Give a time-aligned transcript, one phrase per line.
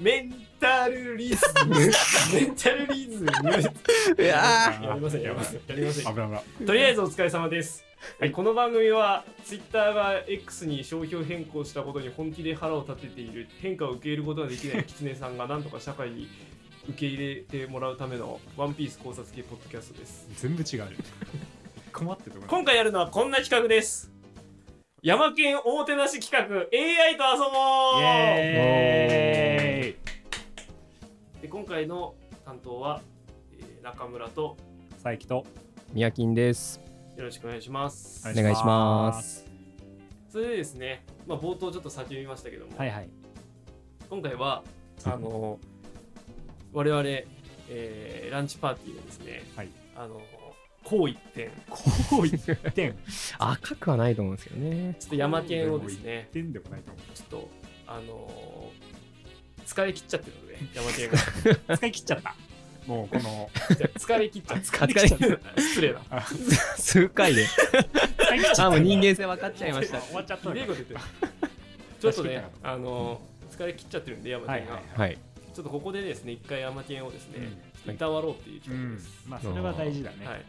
[0.00, 1.36] メンタルリズ
[1.66, 1.74] ム。
[1.74, 1.86] メ
[2.46, 3.30] ンタルリズム。
[4.16, 6.14] いややりませんやりませんやりません。
[6.14, 6.66] 危ない危ない。
[6.66, 7.84] とりあえずお疲れ様です。
[8.20, 13.48] はい、この番組は Twitter が X に商標変更したことに本気で腹を立てている。
[13.60, 16.28] 変化を受け入れることができないキツネさんがなんとか社会に
[16.88, 20.28] 受け入れてもらうためのワンピース考察系ポッドキャストです。
[20.36, 20.84] 全部違う。
[21.92, 24.12] 困ってると今回やるのはこんな企画です。
[25.00, 33.00] 山県おもてなし企画 AI と遊ぼうイエーイで今回の担当は、
[33.52, 34.56] えー中村と
[35.00, 35.46] 佐伯と
[35.92, 36.80] みやきんです。
[37.16, 38.28] よろしくお願いします。
[38.28, 39.46] お願いします。
[40.28, 43.08] それでですね、まあ、冒頭ちょっと先読みましたけども、はいはい
[44.10, 44.64] 今回は
[45.04, 45.60] あの
[46.72, 47.04] 我々、
[47.70, 50.20] えーランチパーティーのですね、はいあの
[50.88, 51.50] こう一点
[52.08, 52.96] こう一点
[53.38, 54.96] 赤くはないと思うんですけどね。
[54.98, 56.30] ちょっと山県をですね。
[56.32, 57.14] 点でもないと思う。
[57.14, 57.48] ちょっと
[57.86, 58.72] あの
[59.66, 61.10] 疲れ切っちゃってるので山県
[61.66, 61.76] が。
[61.76, 62.34] 使い切っちゃった。
[62.86, 66.00] もうこのじゃあ疲れ切っちゃ疲れ切っちゃっ失礼だ。
[66.08, 66.22] あ
[66.78, 67.44] 数回で。
[67.44, 70.00] 使い切っちゃあ、もう人間性分かっちゃいました。
[70.00, 70.54] 終わっちゃった
[72.00, 75.18] ちょっとねあの疲れ切っちゃってるんで山県が、はいはいはい。
[75.52, 77.46] ちょっとここでですね一回山県をですね、
[77.86, 77.94] うん。
[77.94, 80.26] いたわろうっていううん企画です、まあそれは大事だね。
[80.26, 80.44] はい、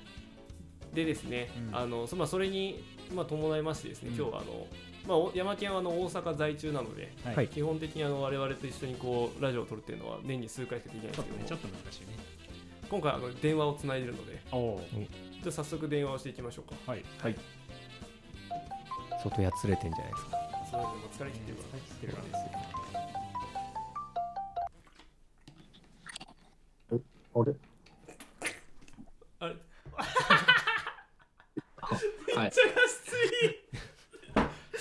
[0.93, 1.75] でですね、うん。
[1.75, 4.15] あのそまあ、それに、まあ、伴いましてですね、うん。
[4.15, 4.67] 今日はあの、
[5.07, 7.35] まあお、山県はあの大阪在中なので、はい。
[7.35, 7.47] はい。
[7.47, 12.07] 基本的にあの我々と一緒にこうラジオを撮るっていうのは年に数回しかできないんですけどちょっと難しいね。
[12.89, 14.41] 今回あの電話をつないでるので、
[15.43, 16.75] じゃあ早速電話をしていきましょうか。
[16.91, 17.03] はい。
[17.21, 17.35] はい。
[19.23, 20.31] 外やつれてんじゃないですか。
[20.69, 22.59] それでも疲れ切ってるから、疲れ切ってるからですよ
[27.35, 27.53] あれ
[29.39, 29.55] あれ
[32.39, 32.51] はいめっ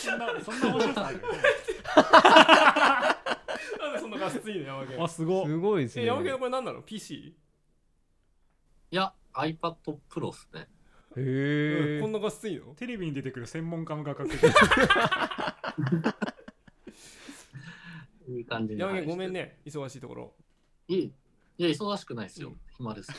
[0.01, 1.21] ちゃがそんなそんな面白さある
[3.81, 6.09] なんでそんな画質いいの山県あすごいすごいですえ、ね。
[6.09, 7.15] 山県これ何なの ?PC?
[8.91, 9.77] いや、iPad
[10.09, 10.69] Pro っすね。
[11.17, 12.01] へえ。
[12.01, 12.75] こんな画質いいの？
[12.75, 14.31] テレビに出てくる専門家の画角
[18.29, 18.81] いい感じに。
[18.81, 19.33] 山県ごめん。
[19.33, 20.33] ね、忙しいところ。
[20.87, 21.13] いい。
[21.59, 22.53] いや、忙しくないですよ。
[22.77, 23.11] 暇です。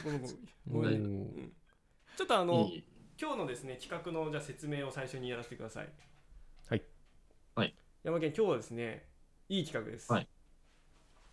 [0.67, 1.51] ごめん
[2.15, 2.83] ちょっとあの、いい
[3.21, 5.89] 今日のですね企画のじゃあ説明を最初にやらせてください。
[6.69, 6.81] はい。
[7.53, 7.75] はい。
[8.01, 9.03] 山県今日はですね
[9.49, 10.09] いい企画です。
[10.09, 10.27] はい。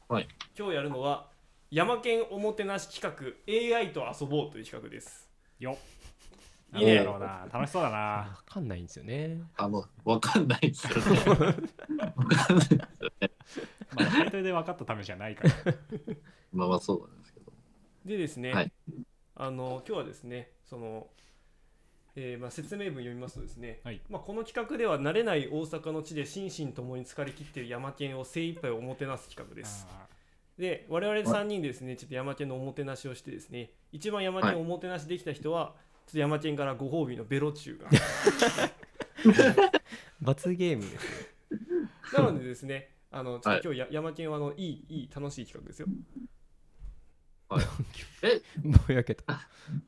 [0.09, 0.29] はい。
[0.59, 1.29] 今日やるのは
[1.71, 5.31] 山県おもてなし企画 AI と遊ぼうという企画です。
[5.61, 5.79] よ
[6.75, 6.97] いいね。
[6.97, 7.47] なんだろうな。
[7.53, 7.97] 楽しそうだな。
[7.97, 9.41] わかんないんですよね。
[9.57, 11.21] あの、わかんないですよね。
[12.17, 12.81] わかんないですよ
[13.21, 13.31] ね。
[13.95, 15.55] まあタイトルで分かったためじゃないから。
[16.53, 17.53] まあまあそうなんですけど。
[18.05, 18.73] でですね、はい。
[19.37, 21.09] あの今日はですねその、
[22.19, 24.01] えーまあ、説明文読みますとですね、はい。
[24.09, 29.87] まあ、この企画では慣れない大阪の地で心身ともに疲れ切っている山県を精一杯おもてなす企画です。
[29.91, 30.07] あ
[30.59, 35.75] で我々3人でですねちょっと山県のおもてなしをしてですね一番山県をおもてなしできた人は、
[36.07, 37.91] ちょっと山県からご褒美のベロチューが。
[40.23, 41.27] 罰ゲームですね。
[42.15, 45.89] なのでですねあのちょっと今日や、山県はあのいいいい楽しい企画ですよ。
[48.89, 49.35] ぼやけた。
[49.35, 49.41] あ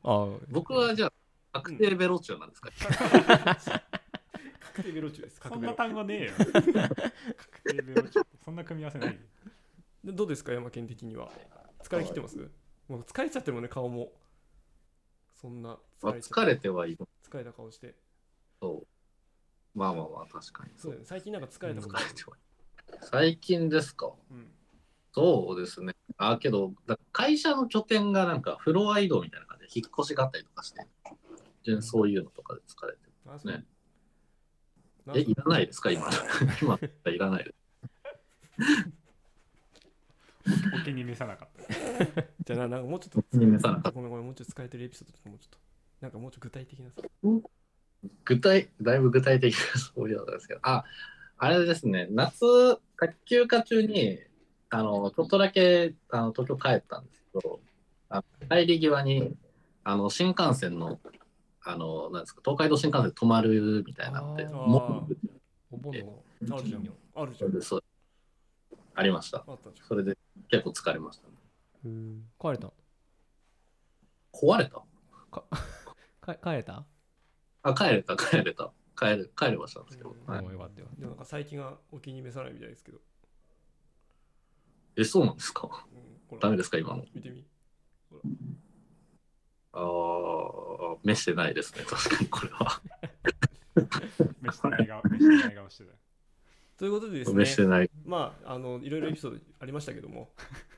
[0.02, 1.12] あ、僕はじゃあ、
[1.52, 2.70] 確定ベロチュアなんですか、
[4.60, 5.40] 確定ベロチューです。
[5.40, 5.48] ー。
[5.48, 6.32] そんな単語ねえよ。
[6.42, 9.18] 確定ベロチョそんな組み合わせない。
[10.04, 10.52] どうですか？
[10.52, 11.30] 山県的には。
[11.82, 12.36] 疲れ切ってます？
[12.88, 14.12] もう疲れちゃってるもんね顔も。
[15.34, 17.08] そんなまあ疲れちゃって疲れてはいる。
[17.24, 17.94] 疲れた顔して。
[18.60, 18.86] と、
[19.74, 20.70] まあまあまあ、確かに。
[20.76, 21.06] そうだよね。
[21.06, 22.40] 最近なんか疲れたことある疲れてはい
[22.92, 22.98] る。
[23.02, 24.12] 最近ですか？
[24.30, 24.52] うん。
[25.12, 25.94] そうですね。
[26.16, 30.86] あ、けど、だ会社の拠点がなんかフロア移動みたいな感じで引っ越しがあったりとかして、
[31.68, 33.12] 全然そういうのとかで疲れてる。
[33.26, 33.52] あそう。
[33.52, 33.64] ね
[35.14, 35.90] え、いらないですか？
[35.90, 36.08] 今。
[36.62, 36.78] 今、
[37.12, 37.56] いらないです。
[40.80, 42.22] お気に召さなかった。
[42.44, 43.22] じゃあななんかもうちょっと。
[43.22, 45.58] 気に召さなかっごめんごめんもうちょっと疲れてるエピソードとかもうちょっと。
[46.00, 47.02] なんかもうちょっと具体的なさ
[48.24, 50.84] 具体、だいぶ具体的なそういうのですけど、あ、
[51.36, 52.46] あれですね、夏、
[52.96, 54.20] 卓球課中に、
[54.70, 57.60] あの、ちょっとだけ、あの、東京帰ったんですけど、
[58.08, 59.36] あ帰り際に、
[59.82, 61.00] あの、新幹線の、
[61.70, 64.52] あの、なんですか、東海道新幹線止まるみたいなので、あー。
[64.54, 65.14] もう
[65.70, 65.92] お盆
[66.40, 66.88] のあるじゃん。
[67.14, 67.80] あるじゃん。
[68.94, 69.44] ありました。
[69.86, 70.16] それで
[70.50, 71.34] 結構疲れました、ね。
[71.84, 72.24] うん。
[72.40, 72.72] 帰れた？
[74.32, 74.82] 壊れた？
[75.30, 75.44] か
[76.42, 76.86] 帰れた？
[77.62, 78.72] あ、帰れた、帰れた。
[78.96, 80.12] 帰れ、帰れましたんですけど。
[80.12, 80.26] うん。
[80.26, 80.48] はい。
[80.48, 82.98] でもなんか最近はお気に召さないみたいですけど、
[84.96, 85.68] え、そうなんですか？
[85.92, 86.00] うん、
[86.30, 87.04] ほらダメですか今の？
[87.14, 87.44] 見てみ
[89.78, 91.84] ああ、召してないですね。
[91.88, 92.80] 確かにこれは。
[94.42, 95.92] 飯してない顔飯してない顔してた
[96.78, 97.90] ということでですね、梅してない。
[98.04, 100.32] まあ、あのいろいろエピソードありましたけども、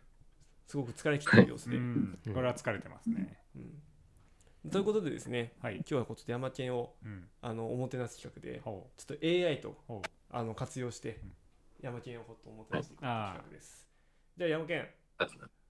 [0.67, 1.77] すごく疲れ切っている様子で。
[1.77, 11.33] うんこれは疲れてますねうんということでですね、はい今日はこうちょっと山県をうんあのおもてなす企画で、ほちょっと AI とあの活用してうん、
[11.81, 13.89] 山県をほっとおもてなしていく企画です。
[14.37, 14.89] じゃあ山県、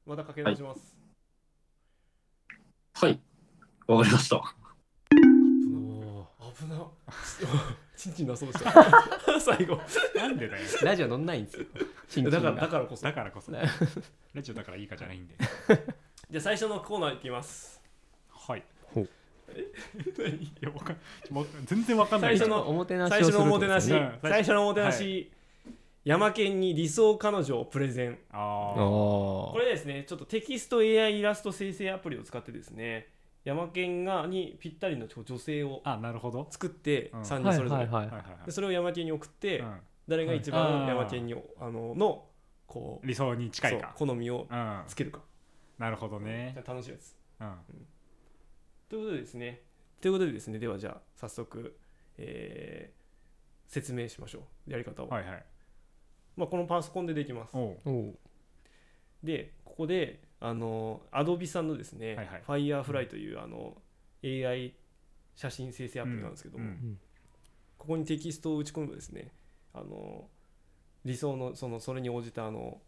[0.06, 0.96] またかけ直します。
[0.96, 0.99] はい。
[3.06, 4.42] わかりました。
[5.10, 6.86] 危な。
[7.96, 8.72] ちんちん出そうでした。
[9.40, 9.80] 最後。
[10.16, 11.66] なんでだよラジオ乗んないんですよ。
[12.08, 13.02] チンチンだからがだからこそ。
[13.02, 13.52] だからこそ
[14.34, 15.34] ラジオだからいいかじゃないんで
[16.30, 17.80] じゃあ最初のコーナーいきます。
[18.28, 19.08] はいほう
[20.18, 20.34] 何？
[20.44, 20.96] いやわかん
[21.30, 23.88] もう全然わかんない最初のおもてなし最初のおもてなし、
[24.22, 25.32] 最初のおもてなし、
[26.04, 28.18] 山県に理想彼女をプレゼン。
[28.32, 33.08] あこれですね、ちょっとテキスト AI イラスト生成アプリを使ってですね、
[33.44, 36.46] 山県がにぴったりの女性をあなるほど。
[36.50, 37.20] 作って、うん。
[37.20, 37.84] 3ーはい人それぞれ。
[37.84, 38.06] はいはいはい。
[38.06, 39.80] はいはいでそれを山県に送って、うん。
[40.08, 40.72] 誰が一はい。
[40.72, 42.26] 番山県に、あのの
[42.66, 43.94] こう理想に近いか。
[43.96, 44.82] 好みをうん。
[44.86, 45.20] つけるか。
[45.78, 46.52] なるほどね。
[46.54, 47.16] じゃあ楽しいです。
[47.40, 47.54] うん。
[48.88, 49.62] ということでですね、
[50.00, 51.76] ということでですね、ではじゃあ早速、
[52.16, 53.00] えー
[53.72, 54.72] 説明しましょう。
[54.72, 55.08] やり方を。
[55.08, 55.44] はいはい
[56.40, 57.54] まあ、このパソコンでできます。
[59.22, 62.62] で、ここで、あの、Adobe さんのですね、はいはい。
[62.64, 63.76] Firefly というあの
[64.24, 64.72] AI
[65.36, 66.70] 写真生成アプリなんですけども、うん。
[66.70, 66.98] うん。
[67.76, 69.32] ここにテキストを打ち込むとですね、
[69.74, 70.28] あの
[71.04, 72.80] 理想のそのそれに応じたあの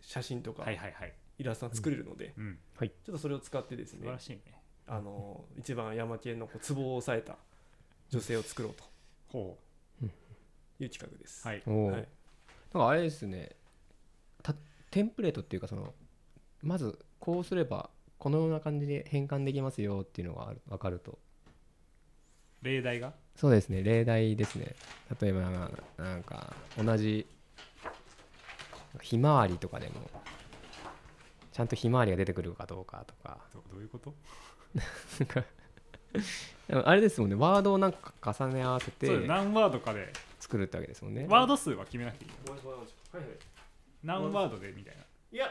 [0.00, 1.12] 写真とかはいはいはい。
[1.38, 2.58] イラストが作れるので、うん。
[2.80, 4.40] ちょっとそれを使ってですね素晴ら、しいね。
[4.88, 7.36] あの一番山系のこうツボを押さえた
[8.10, 8.84] 女性を作ろうと
[9.28, 9.58] ほ
[10.80, 11.44] いう企画です。
[11.44, 11.62] うはい。
[11.92, 12.08] はい
[12.76, 13.52] なんかあれですね。
[14.42, 14.54] た
[14.90, 15.94] テンプレートっていうかその
[16.62, 17.88] まずこうすれば
[18.18, 21.18] このような感じで変換できますよっていうのがある分かると。
[22.60, 23.14] 例題が？
[23.34, 23.82] そうですね。
[23.82, 24.74] 例題ですね。
[25.20, 27.26] 例えばなんか同じ
[29.00, 29.94] ひまわりとかでも
[31.52, 33.38] ちゃんとひまわりが出てくるかどうかとか。
[33.54, 34.14] どどういうこと？
[36.84, 37.36] あれですもんね。
[37.36, 39.26] ワードをなんか重ね合わせて。
[39.26, 40.12] 何ワードかで
[40.46, 41.26] 作るってわけですもんね。
[41.28, 42.30] ワード数は決めなくていい。
[44.04, 45.02] 何ワードでみたいな。
[45.32, 45.48] いや、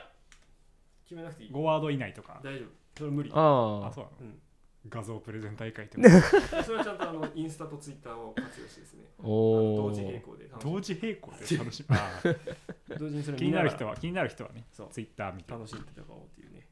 [1.04, 1.52] 決めなくていい。
[1.52, 2.40] 5ワード以内とか。
[2.42, 2.70] 大丈夫。
[2.98, 3.30] それ無理。
[3.34, 3.38] あ
[3.84, 3.88] あ。
[3.88, 4.18] あそうなの？
[4.22, 4.40] うん。
[4.88, 5.98] 画像プレゼン大会って
[6.64, 11.96] それはちゃんとあのインスタとツイッターを活用してですね、同時並行で同時並行で楽しむ。
[11.98, 12.98] あー。
[13.00, 14.90] 同時にそれ気になる人は気になる人はねそう。
[14.92, 15.52] ツイッター見て。
[15.52, 16.68] ら楽しんで戦おうっていうね。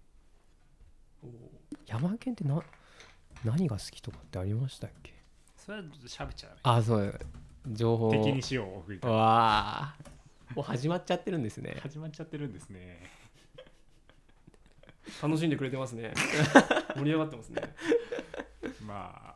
[1.88, 2.62] 山県ってな
[3.44, 5.12] 何が好きとかってありましたっけ？
[5.58, 6.60] それは喋っちゃダメ。
[6.64, 7.20] あそう
[7.72, 9.12] 情報敵にしよう送りたい。
[9.12, 9.96] わあ。
[10.56, 11.78] もう始まっちゃってるんですね。
[11.82, 13.10] 始まっちゃってるんですね。
[15.22, 16.14] 楽しんでくれてますね。
[16.96, 17.62] 盛り上がってますね。
[18.86, 19.36] ま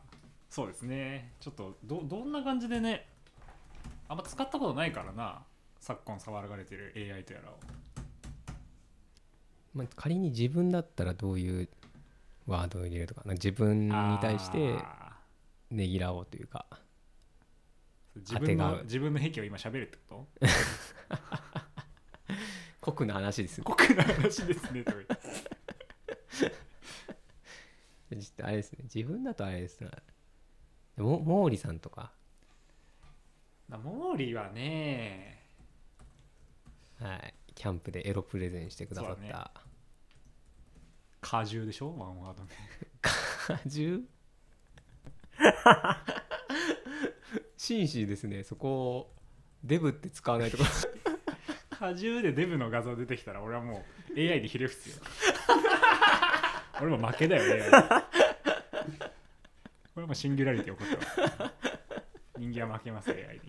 [0.50, 1.32] そうですね。
[1.40, 3.08] ちょっとどどんな感じでね
[4.08, 5.42] あんま使ったことないからな。
[5.80, 7.58] 昨今騒がれてる AI とやらを。
[9.74, 11.68] まあ、仮に自分だったらどういう
[12.46, 15.18] ワードを入れるとか自分に対してあ
[15.70, 16.66] ねぎらおうというか。
[16.70, 16.87] ー
[18.18, 20.26] 自分の自分の癖を今喋るってこ
[22.80, 25.14] 酷な話ですと酷な話ですねとか言って
[28.16, 28.78] ちょっとあれですね。
[28.94, 29.90] 自分だとあれですね
[30.96, 32.12] も毛利さんとか。
[33.68, 35.42] なモーリーはね。
[37.00, 37.34] はい。
[37.54, 39.52] キャンプでエロプレゼンしてくださった。
[41.20, 41.94] 果汁でしょ？
[41.98, 42.50] ワンワードね。
[43.02, 43.12] 果
[43.66, 44.08] 汁？
[47.68, 49.10] 紳士ですねそこを
[49.62, 50.64] デブって使わないとこ
[51.78, 53.84] 果汁でデブの画像出てきたら俺はも
[54.16, 54.96] う AI でひれ伏すよ。
[56.80, 57.70] 俺も負けだよ AI
[59.94, 61.52] これもシンギュラリティ起こったわ。
[62.38, 63.40] 人間は負けます AI に。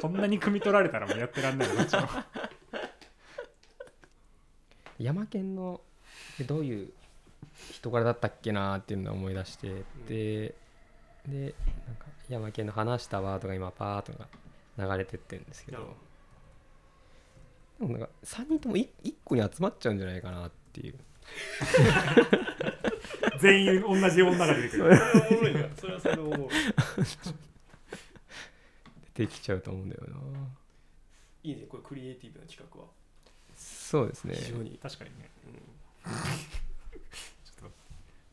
[0.00, 2.08] そんなに汲み取られたらもうやってらんないよこっちも。
[4.98, 5.82] 山県の
[6.38, 6.88] でどういう
[7.72, 10.54] 人柄だったっけなっていうのを思い出して、で
[11.26, 11.54] で
[11.86, 14.26] なんか山県の話したワードが今パーッとが
[14.78, 15.94] 流れてってるんですけど
[17.78, 18.88] でもなんか3人とも 1,
[19.24, 20.94] 個に集まっちゃうんじゃないかなっていう。
[23.40, 25.68] 全員同じ女が出てくそるれはおもろいな。
[25.76, 26.48] それはそれでおもろい。
[29.14, 30.18] 出てきちゃうと思うんだよな。
[31.42, 32.86] いいね、これクリエイティブな企画は。
[33.56, 34.34] そうですね。
[34.36, 34.78] 非常に。
[34.80, 35.30] 確かにね。
[35.46, 35.54] うん。
[37.44, 37.70] ちょっ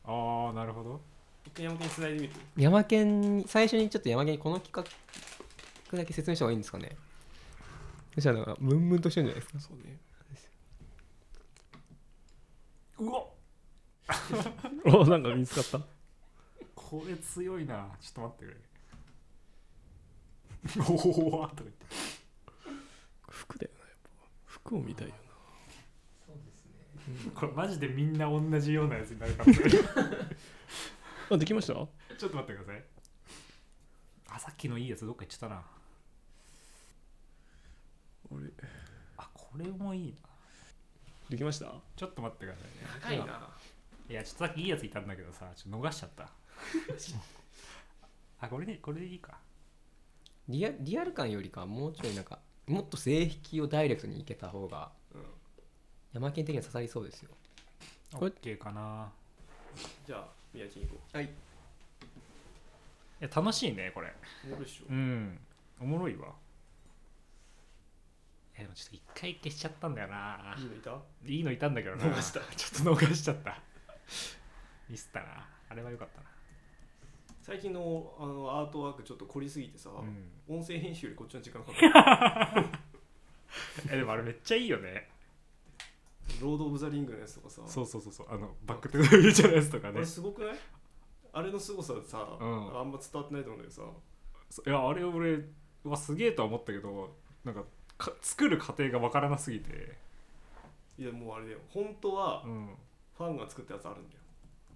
[0.04, 0.12] と。
[0.46, 1.00] ああなるほど。
[1.10, 1.11] 一
[1.50, 4.88] 回山県につないでみる山県に最初にちょっと山県にこの企
[5.92, 6.96] 画だけ説明した方がいいんですかね。
[8.14, 9.60] そしたらムンムンとしてるんじゃないですか。
[9.60, 9.98] そうね。
[12.98, 13.24] うわ
[15.00, 15.86] おなんか見つかった？
[16.74, 17.88] これ強いな。
[18.00, 18.54] ちょっと待って
[20.74, 20.84] くれ。
[20.88, 21.86] おおとか言って。
[23.30, 24.10] 服だよなやっぱ。
[24.46, 25.14] 服を見たいよ
[26.26, 27.30] そうですね。
[27.34, 29.82] これマジでみんな同じようなやつになるかもしれない。
[29.82, 29.82] な
[31.30, 31.74] あできました？
[31.74, 31.88] ちょっ
[32.18, 32.84] と待ってください。
[34.30, 35.62] あさっきのいいやつどっか行っちゃったな。
[38.30, 38.46] 俺
[39.18, 40.16] あこれもいいな。
[41.30, 41.66] できました？
[41.96, 42.70] ちょっと待ってくださいね。
[43.00, 43.48] 高いな。
[44.08, 46.28] いやちょっとさっきいいやついたんだけどさちょっと逃しちゃった。
[48.40, 49.38] あこれでこれでいいか。
[50.48, 55.22] リアリアル感よりかはもうちょいなんかもっと性癖をダイレクトにいけた方がうん。
[56.12, 57.30] 山県的には刺さりそうですよ。
[58.12, 59.10] OK かな。
[60.06, 61.24] じゃあ宮地に行こはい。
[61.24, 61.28] い
[63.20, 64.08] や楽しいねこれ。
[64.08, 64.12] う
[64.46, 64.84] おもろいっしょ。
[64.88, 65.38] うん。
[65.80, 66.28] おもろいわ。
[68.56, 70.54] えでもちょっと一回消しちゃったんだよな。
[70.58, 70.98] いいのいた？
[71.26, 72.04] いいのいたんだけどな。
[72.04, 72.40] 逃した。
[72.56, 73.60] ちょっと逃しちゃった。
[74.88, 75.48] ミスったな。
[75.68, 76.26] あれはよかったな。
[77.40, 80.30] 最近のあのアートワークちょっと凝りすぎてさ、うん。
[80.48, 82.66] 音声編集よりこっちの時間かかる
[83.90, 85.08] えでもあれめっちゃいいよね
[86.42, 87.62] ロード・オブ・ザ・リングのやつとかさ。
[87.66, 90.54] そうそうそうそうあのバック・トゥ・ザ・フューチャーのやつとかあねれすごくない？
[91.32, 92.78] あれの凄ささ、うん。
[92.78, 93.82] あんま伝わってないと思うんだけどさ。
[94.50, 95.38] そいやあれ俺
[95.84, 97.64] はすげえとは思ったけどなんか
[97.96, 99.96] か作る過程がわからなすぎて。
[100.98, 101.58] いやもうあれだよ。
[101.70, 102.68] 本当はうん。
[103.16, 104.20] ファンが作ったやつあるんだよ。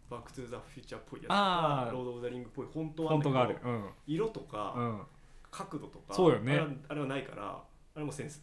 [0.08, 1.92] バック・トゥ・ザ・フューチャーっぽいやつあー。
[1.92, 3.58] ロード・オブ・ザ・リングっぽい本当は本当がある。
[3.62, 3.84] うん。
[4.06, 5.02] 色とか、うん。
[5.50, 6.60] 角度とかそうよね。
[6.88, 7.62] あれはないから
[7.94, 8.40] あれもセンス。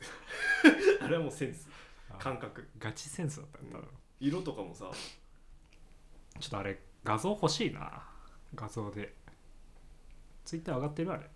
[1.01, 1.67] あれはもうセンス。
[1.69, 2.67] あ感覚。
[2.79, 3.87] ガチセンスだったんだ、うん。
[4.19, 4.89] 色とかもさ。
[6.39, 8.03] ちょっとあれ画像欲しいな。
[8.55, 9.13] 画像で。
[10.45, 11.29] ツイッター上がってるあれ。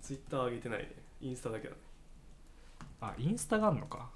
[0.00, 0.92] ツイッター上げてないね。
[1.20, 1.80] インスタだけだね。
[3.00, 4.10] あインスタがあんのか。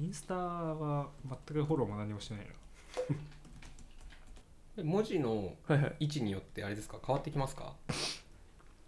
[0.00, 2.52] インスタは全くフォローも何もしてないの
[4.78, 5.96] え 文字のはいはい。
[6.00, 6.98] 位置によってあれですか？
[7.04, 7.74] 変わってきますか？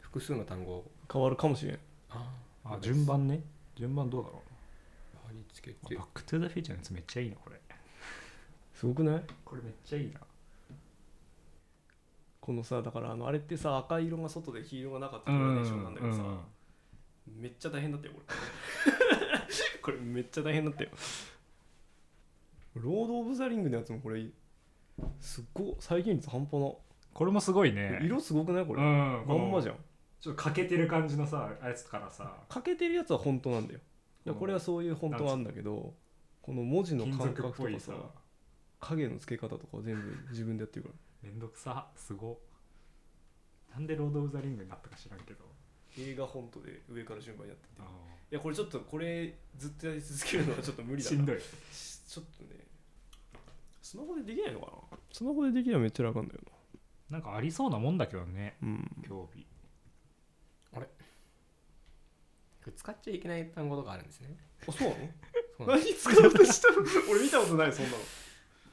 [0.00, 0.84] 複数の単語。
[1.12, 1.74] 変わるかもしれん。
[1.74, 1.78] あ
[2.10, 2.32] あ
[2.80, 3.42] 順番ね。
[3.76, 4.42] 順番どうだろ
[5.26, 5.94] 貼り付けうて。
[5.96, 7.60] バックトゥザフューチャーのやつめっちゃいいなこれ。
[8.74, 9.22] すごくない？
[9.44, 10.20] これめっちゃいいな。
[12.40, 16.22] このさだからあのあれってさ赤色が外で黄色がなかったグラデーションなんだけどさ、
[17.26, 18.26] めっちゃ大変だったよこれ。
[19.82, 20.90] これめっちゃ大変だったよ。
[22.74, 24.24] ロード・オブ・ザ・リングのやつもこれ
[25.20, 26.72] すっごい再現率半端な。
[27.12, 28.00] これもすごいね。
[28.02, 29.24] 色すごくないこれ、うん。
[29.26, 29.76] まんまじゃん
[30.20, 32.36] ちょっと欠けてる感じのさやつからさ。
[32.48, 33.80] 欠けてるやつは本当なんだよ。
[34.26, 35.94] いやこれはそういう本当なんだけど
[36.42, 37.92] この文字の金感覚とかさ
[38.80, 40.94] 影の付け方とかは全部自分でやってるから。
[41.30, 41.88] めんどくさ。
[41.96, 42.38] すご
[43.72, 45.44] なんでロード・オブ・ザ・リングになったか知らんけど。
[45.98, 47.80] 映画フォントで上から順番にやってて。
[47.80, 47.84] いあ
[48.30, 51.16] やこれちょっとこれずっとやり続けるのはちょっと無理だな。
[51.16, 51.38] しんどい。
[51.38, 52.66] ちょっとね。
[53.82, 54.98] スマホでできないのかな？
[55.12, 56.40] スマホでできないのめっちゃ楽なんだよ
[57.10, 57.18] な。
[57.18, 58.56] んかありそうなもんだけどね。
[58.62, 58.90] なうん。
[59.08, 59.46] 興味
[62.76, 64.36] 使っちゃいけない単語とかあるんですね。
[64.68, 65.08] あそうなの？
[65.58, 66.76] そうなんで何使おうとしたの？
[67.10, 67.96] 俺見たことないそんなの。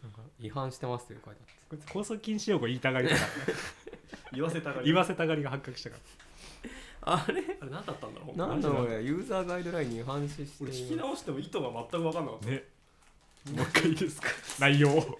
[0.04, 1.54] なんか違反してますって書いてあって。
[1.70, 3.30] こいつ放送禁止用語言いたがりだから
[4.34, 4.86] 言わせたがり。
[4.88, 5.98] 言わせたがりが発覚したか
[7.02, 7.42] あれ？
[7.62, 8.38] あれ何だったんだろう？
[8.38, 9.02] なんだろうね？
[9.02, 10.64] ユーザーガイドラインに違反しして。
[10.64, 12.26] 俺聞き直しても意図が全く分かん。
[12.26, 12.64] なかったらね
[13.52, 14.28] もう一回いいですか
[14.60, 15.20] 内容を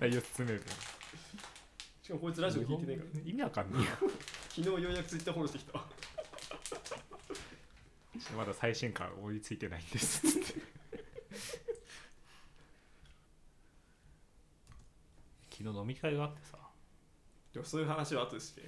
[0.00, 0.58] 内容説明で
[2.02, 3.72] しかもこいつラジオ聞いてねえから意味わかん。
[3.72, 3.84] ない
[4.50, 5.86] 昨日ようやくツイッターフォローしてきたわ
[8.36, 10.22] まだ最新刊追いついてないんです。
[15.50, 16.58] 昨日飲み会があってさ。
[17.52, 18.62] でもそういう話は後でして。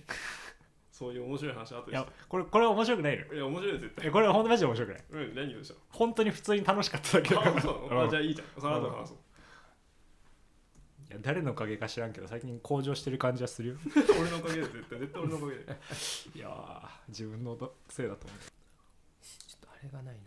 [0.91, 4.07] そういう面白い話は後いやでしこれこれ面白くないのていや面白いよ絶対。
[4.09, 5.03] えこれ本当マジで面白くない？
[5.11, 7.57] うん何をした本当に普通に楽しかっただけだから。
[7.57, 8.01] あそうなの？
[8.03, 8.11] あうん。
[8.11, 8.49] じゃあいいじゃん。
[8.61, 9.17] その後で話そう
[11.11, 13.77] いや誰のおかげか知らんけど最近向上してる感じはするよ。
[14.21, 14.99] 俺のおかげで絶対。
[15.01, 15.65] 絶対俺のおかげで
[16.35, 18.41] いやー自分のどせいだと思う
[19.83, 20.21] れがないな。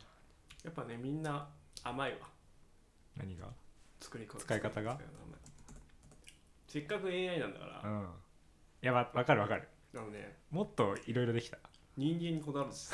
[0.63, 1.47] やっぱねみんな
[1.83, 2.27] 甘いわ。
[3.17, 3.47] 何が？
[3.99, 4.39] 作り方。
[4.39, 4.95] 使い方が？
[4.95, 5.39] 使い甘い
[6.67, 8.01] せっかく AI なんだから、うん。
[8.03, 9.67] いやわ分かる分かる。
[9.95, 11.57] あのねもっといろいろできた。
[11.95, 12.89] 人間にこだわるし。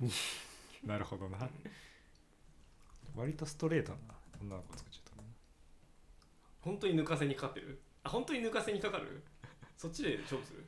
[0.86, 1.38] なるほどな。
[3.14, 3.98] 割とストレートな
[4.40, 5.28] 女の子作っちゃったね
[6.60, 7.80] 本当に抜かせにかかってる？
[8.04, 9.22] あ本当に抜かせにかかる？
[9.76, 10.64] そっちで勝負する？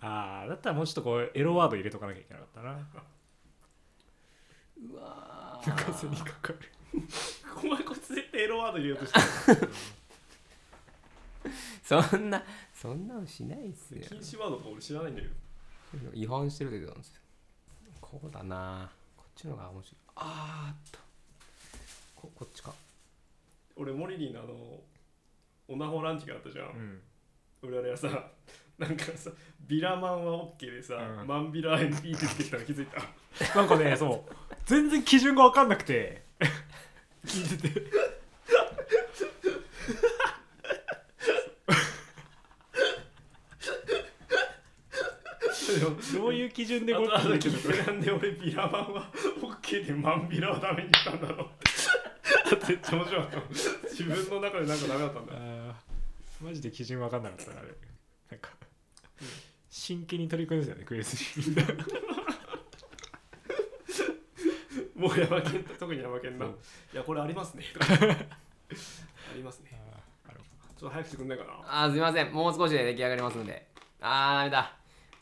[0.00, 2.78] ああだったらもうちょっとこうエロワード入れとかなきゃいけなかったな
[4.90, 6.58] うわ抜かせにかかる。
[7.62, 9.72] お前こいつ絶対エロワード入れようとしてる。
[11.82, 12.42] そんな
[12.74, 14.02] そんなのしないっすよ。
[14.08, 15.34] 禁止ワードとか俺知らないんだけど。
[16.14, 17.20] 違反してるって言ってたんですよ
[18.00, 18.30] こう。
[18.30, 20.98] だなこっちのが面白いあーっと
[22.16, 22.72] ここっちか
[23.76, 24.54] 俺モリリーのあの
[25.68, 26.70] オナホランチがあったじゃん、う。
[26.70, 27.00] ん
[27.62, 28.08] 俺あれはさ
[28.78, 31.24] なんかさビラマンは OK でさ、う。
[31.24, 33.02] んマンビラ NP って出てきたの気づいた
[33.54, 34.32] なんかねそう。
[34.66, 36.22] 全然基準が分かんなくて。
[37.26, 37.82] 聞いてて。
[46.14, 47.48] どういう基準でこれあとあと
[47.92, 49.10] なんで俺ビラマンは
[49.40, 51.44] OK でマンビラはダメにしたんだろ
[52.50, 52.54] う。
[52.54, 53.40] ってめっちゃ面白かった。
[53.88, 55.32] 自分の中でなんかダメだったんだ。
[55.34, 57.68] あーマジで基準分かんなかったなあれ。
[58.30, 58.50] なんか
[59.70, 61.54] 真剣に取り組んでたよねクエスに
[65.02, 66.58] もう山県特に山県なそう。
[66.92, 67.64] いやこれありますね。
[67.80, 69.70] ありますね。
[70.78, 71.84] ちょっと早くしてくんないかな。
[71.84, 72.32] あーすみません。
[72.32, 73.66] もう少しで出来上がりますので。
[74.00, 74.76] あーダメだ。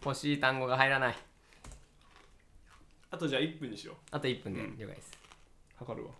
[0.04, 1.16] 欲しい単語が入らない。
[3.10, 3.96] あとじゃあ1分にしよう。
[4.10, 4.60] あと1分で。
[4.60, 4.78] うん。
[4.78, 5.12] 了解です、
[5.78, 6.12] 測るわ。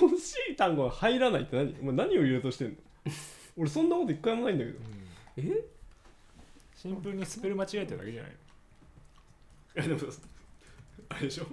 [0.00, 1.76] 欲しい単語が入らないって何？
[1.80, 2.76] お前何を言おうとしてんの？
[3.56, 4.78] 俺そんなこと一回もないんだけど。
[5.36, 5.64] え？
[6.74, 9.84] シンプルにスペル間違えてるだけじゃないの？
[9.86, 10.20] いやでもさ
[11.14, 11.46] あれでしょ。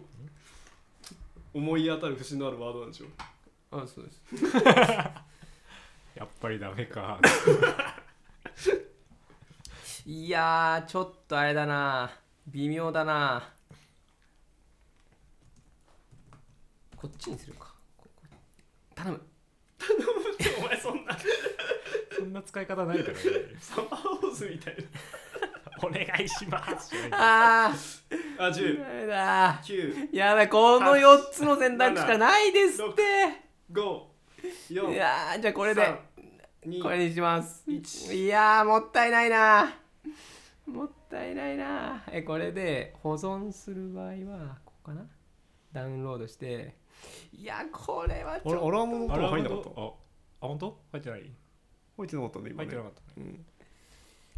[1.53, 3.06] 思い当たる節のあるワードなんでしょ。
[3.72, 4.22] あそうです。
[6.15, 7.20] やっぱりダメか。
[10.06, 12.12] いやーちょっとあれだな。
[12.48, 13.53] 微妙だな。
[16.96, 17.75] こっちにするか。
[17.98, 18.24] ここ。
[18.96, 19.22] 頼む。
[20.58, 21.15] お前そんな。
[22.18, 23.20] そんな使い方ないからね
[23.60, 24.75] サマーホースみたい
[25.84, 26.94] お願いします。
[27.12, 27.74] あ
[28.38, 33.02] あ10ダメだ9やばいこの4つの選択肢しかないですって。
[33.72, 34.02] 5
[34.70, 36.12] い4やーじゃあこれで。
[36.66, 37.64] 2これにします。
[37.68, 39.74] 1いやーもったいないな。
[40.68, 42.04] もったいないな。
[42.12, 45.04] えこれで保存する場合はここかな？
[45.74, 46.76] ダウンロードして。
[47.34, 48.64] いやこれはちょっと。
[48.64, 49.70] 俺はもう入んなかった。
[49.70, 49.88] あ
[50.42, 50.78] あ本当？
[50.92, 51.32] 入ってない？
[51.98, 52.66] 入ってなかったんだ今ね。
[52.66, 53.08] 入ってなかったね。
[53.18, 53.46] うん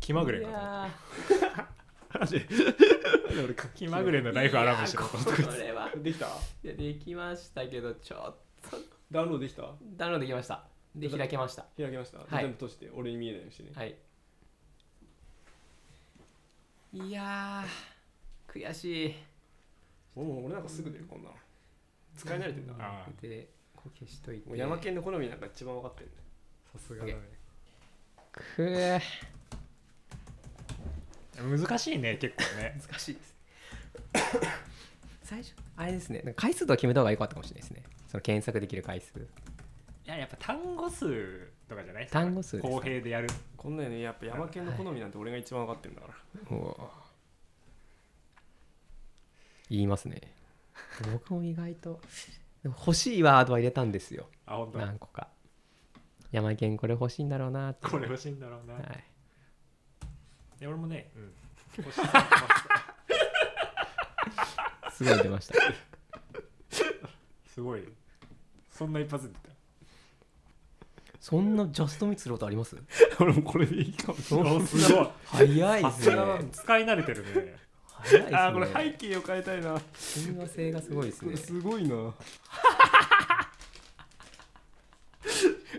[0.04, 0.58] 気まぐれいかと。
[0.58, 0.62] 思っ
[1.42, 1.70] や
[2.20, 2.46] マジ
[3.46, 6.26] 俺た気まぐれのライフアラームしてたいやこれはできた？
[6.26, 8.36] いやできましたけどちょっ
[8.70, 8.78] と。
[9.10, 9.62] ダウンロードできた？
[9.96, 10.66] ダウンロードできました。
[10.94, 11.66] で開けました。
[11.78, 12.28] 開けました、はい。
[12.44, 13.70] 全部閉じて俺に見えないようにしてね。
[13.74, 13.96] はい。
[16.94, 19.16] いやー悔しい。
[20.18, 21.36] 俺も俺なんかすぐ出るこんなの。
[22.18, 23.10] 使い慣れてんだああ。
[23.22, 24.50] でこう消しといて。
[24.50, 26.12] もう山県の好みなんか一番分かってるね
[26.74, 27.18] さすがだね。
[28.32, 29.00] くー
[31.42, 32.80] 難しいね結構ね。
[32.88, 33.36] 難しいです。
[35.24, 36.22] 最初あれですね。
[36.24, 37.84] なんか回数とか決めた方が良かったかもしれないですね。
[38.08, 39.20] その検索できる回数。
[39.20, 39.22] い
[40.06, 43.30] ややっぱ単語数とかじゃない単語数公平でやる。
[43.58, 46.16] こんなよねやっぱ山県の好みなんて俺が一番分かってるんだから。
[46.52, 46.92] おお。
[49.70, 50.22] 言いますね。
[51.12, 52.00] 僕も意外と
[52.64, 54.28] 欲しいワードは入れたんですよ。
[54.46, 54.80] あ本当？
[54.80, 55.30] 何個か。
[56.32, 57.88] 山県これ欲しいんだろうなって。
[57.88, 59.04] これ欲しいんだろうな、い、はい
[60.64, 61.34] や俺もね、うん、
[64.92, 65.56] すごい出ました。
[67.54, 67.84] すごい。
[68.72, 69.32] そんな一発
[71.20, 72.76] そんなジャストミツロとあります？
[73.20, 74.60] 俺もこれでいいかもしれない。
[74.60, 75.08] たすごい。
[75.26, 76.50] 早いさですね。
[76.52, 77.56] 使い慣れてるね。
[77.88, 78.38] 早いですね。
[78.38, 79.82] あーこれ背景を変えたいな。
[79.96, 81.38] 親和性がすごいですね。
[81.38, 81.96] すごいな。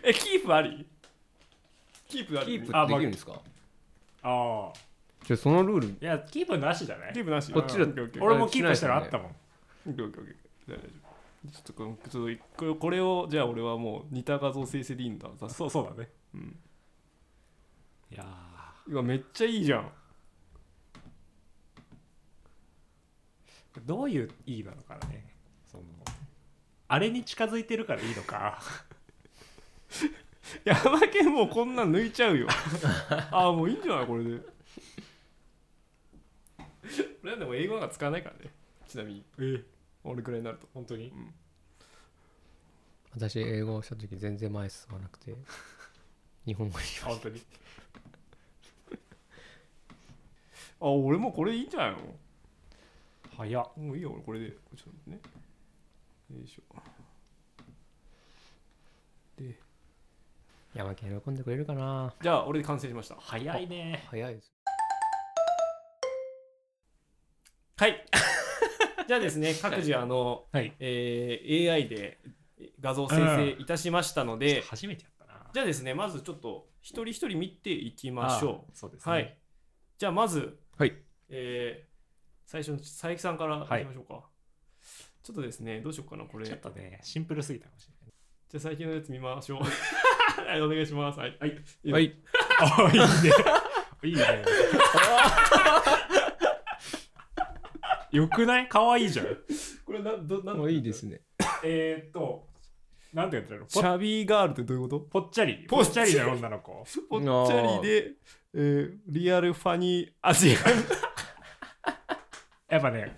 [0.03, 0.87] えキープあり？
[2.09, 3.40] キープありキープあできるんですか？
[4.24, 4.78] ああ。
[5.24, 5.88] じゃあそのルール。
[5.88, 7.12] いやキープなしじゃない？
[7.12, 7.52] キープなし。
[7.52, 7.87] こっちだ
[8.20, 9.37] 俺もキープしたらあったもん。
[9.87, 10.74] オッケーオッケーオッケー。
[10.74, 10.82] 大丈
[11.46, 11.50] 夫。
[11.52, 15.28] ちょっとこのちょっとこれをじゃあ俺はもう似た画像生成でいいんだ。
[15.38, 16.08] さそうそうだね。
[16.34, 16.56] うん。
[18.10, 18.24] いや
[18.87, 19.80] うわめっちゃいいじゃん。
[19.82, 19.84] ー
[23.84, 25.26] どういういいなのかね。
[25.70, 25.84] その
[26.88, 28.62] あれに近づいてるからいいのか
[30.64, 32.46] 山県もうこんなん抜いちゃうよ。
[33.30, 34.40] ああもういいんじゃないこれで。
[37.22, 38.50] 俺はでも英語なんか使わないからね。
[38.87, 39.24] ちなみに。
[39.38, 39.64] え
[40.04, 40.68] 俺くらいになると。
[40.74, 41.12] 本当に。
[43.14, 45.35] 私英語をした時全然前進まなくて。
[46.44, 47.40] 日本語にしまし本当に。
[50.80, 52.14] あ俺もこれいいんじゃないの？
[53.37, 53.72] 早っ。
[53.76, 54.50] もういいよ俺これで。
[54.50, 55.20] ちょっと待ってね。
[56.38, 56.62] よいしょ
[60.74, 62.14] た山県喜んでくれるかな？
[62.20, 63.16] じゃあ俺で完成しました。
[63.18, 64.04] 早いね。
[64.10, 64.52] 早いです。
[67.76, 68.04] はい。
[69.06, 70.74] じゃあですね各自あの、はい。
[70.78, 72.18] えー AI で
[72.80, 75.50] 画像生成いたしましたので、初めてやったな。
[75.52, 79.38] じゃあですねまずちょっと一人一人見ていきましょあそうですうはい。
[79.98, 80.96] じゃあまずはい。
[81.28, 81.94] えー
[82.46, 83.82] 最初の佐伯さんからい。
[83.82, 84.22] きましょうか、
[85.22, 86.44] ちょっとですねどうしようかなこれ。
[86.44, 88.14] じゃちょっとねシンプルすぎたかもしれない。
[88.56, 89.62] あ最近のやつ見ましょう
[90.37, 91.18] はいお願いします。
[91.18, 91.37] はい。
[91.40, 91.53] はい。
[91.92, 92.16] はい。
[92.61, 93.07] あいいね。
[94.03, 94.44] いいね。
[98.11, 98.68] よくない？
[98.68, 99.27] 可愛いじゃん。
[99.85, 101.20] これなどなんいいですね。
[101.62, 102.47] えー、っと
[103.12, 105.01] なんて言ったのシャビーガールってどういうこと？
[105.01, 105.66] ぽっちゃり。
[105.68, 106.14] ぽっちゃり。
[106.16, 106.85] な女の子。
[107.09, 108.12] ぽっちゃりで、
[108.55, 110.55] えー、リアルファニーアジア。
[110.55, 110.57] ン
[112.70, 113.14] やっぱね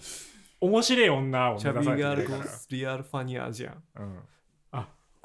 [0.61, 3.71] 面白い女を目シャ指されビーガールてるからリアルファニーアジア。
[3.71, 4.19] ンうん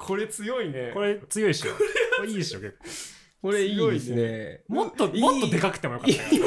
[0.02, 0.90] これ強いね。
[0.92, 1.72] これ強いっしょ。
[2.18, 3.48] これいいっしょ結構。
[3.48, 4.62] これいいですね。
[4.68, 6.44] もっともっとでかくてもよかったよ。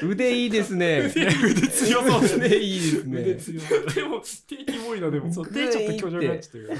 [0.00, 1.00] 腕いいですね。
[1.00, 1.26] 腕
[1.68, 2.46] 強そうだね。
[2.46, 3.20] 腕いいですね。
[3.20, 6.78] 腕強そうでも定期多いなでもそう手ちょっと強調になっちゃってる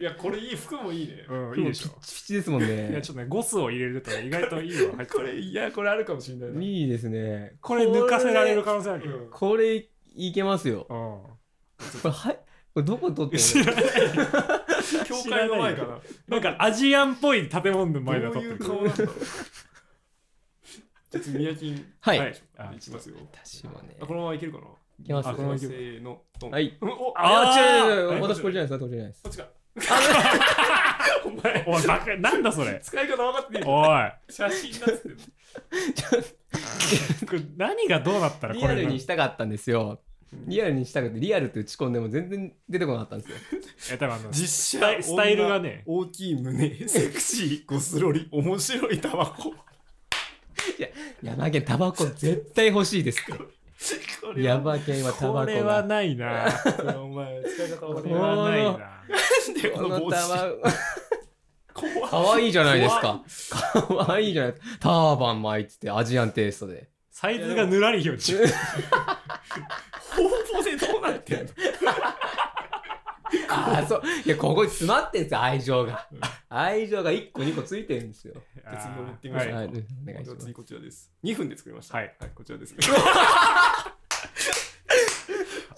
[0.00, 1.24] いやこれいい服もいいね。
[1.28, 1.88] うんいいでしょ。
[1.90, 6.62] ピッチピチですもんいやねちょっとねゴスを入れると意外といいの入ってこれいやこれあるかもしれないな。
[6.62, 7.56] いいですね。
[7.60, 9.16] これ抜かせられる可能性あるよ。
[9.16, 9.30] うん。
[9.30, 10.86] これいけますよ。
[10.90, 10.96] うん。
[10.96, 11.34] こ
[12.04, 12.40] れはいこ
[12.80, 13.84] れどこ撮って知らない。
[15.06, 18.68] 教会の前かななんかアジアンっぽい建物のど前で撮ういうってる。
[18.68, 19.16] 顔なんだろう
[21.10, 22.34] ちょっと宮金はい、はい。
[22.56, 23.16] あいきますよ。
[23.32, 23.96] 私もね。
[24.00, 24.64] あこのままいけるかな？
[25.00, 26.22] いけますあこのままいせけるーの。
[26.38, 26.78] ドンはい。
[26.80, 28.18] おああ違う違う違う。
[28.18, 29.22] え私これじゃないです私これじゃないです。
[29.22, 29.48] こっちか
[31.24, 31.64] お前。
[31.66, 32.78] おいバカなんだそれ。
[32.82, 33.88] 使い方分かってねえおい。
[34.32, 35.16] 写真だっつってんの。
[37.28, 40.00] これ何がどうなったらこリアれルにしたかったんですよ
[40.32, 43.36] リアルにしたくてリアルって打ち込んでも全然出てこなかったんですよ。
[43.94, 45.82] え多分あの実スタイスタイルがね。
[45.86, 49.54] 女大きい胸セクシーゴスロリ面白いタバコ。
[51.22, 53.32] ヤバケンタバコ絶対欲しいですって。
[53.32, 56.46] これはヤバケンはタバコこれはがないな。
[56.96, 59.04] お前使い方これはないな。
[59.58, 60.20] えでここのの帽子
[62.08, 63.22] かわいいじゃないですか。
[63.80, 64.52] かわいいじゃない。
[64.52, 68.42] ですかターバン巻いててアジアンテイストでサイズがぬらりひょち方
[70.56, 71.50] 法でどうなってんの？
[73.48, 74.02] ああそう。
[74.24, 76.08] いやここに詰まってんですよ愛情が。
[76.48, 78.34] 愛情が1個2個ついてるんですよ。
[78.56, 79.54] じゃあ次の行ってみましょう。
[79.54, 79.66] はい。
[79.66, 80.36] お願いします。
[80.46, 82.74] 次こちらです？2分で作りましたはいこちらです。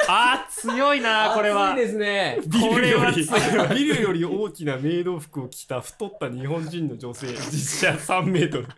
[0.09, 1.73] あー強いな これは。
[1.75, 2.39] 熱いですね。
[2.71, 3.23] これは強
[3.67, 3.69] い。
[3.75, 7.29] ビルより大きなメイド服を着た太った日本人の女性。
[7.29, 8.69] 実写3メートル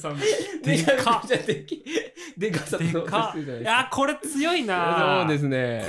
[0.00, 1.84] 3メーめちゃくちゃでき
[2.36, 3.34] でかさとでか。
[3.36, 5.20] いやこれ強いな。
[5.22, 5.84] そうですね。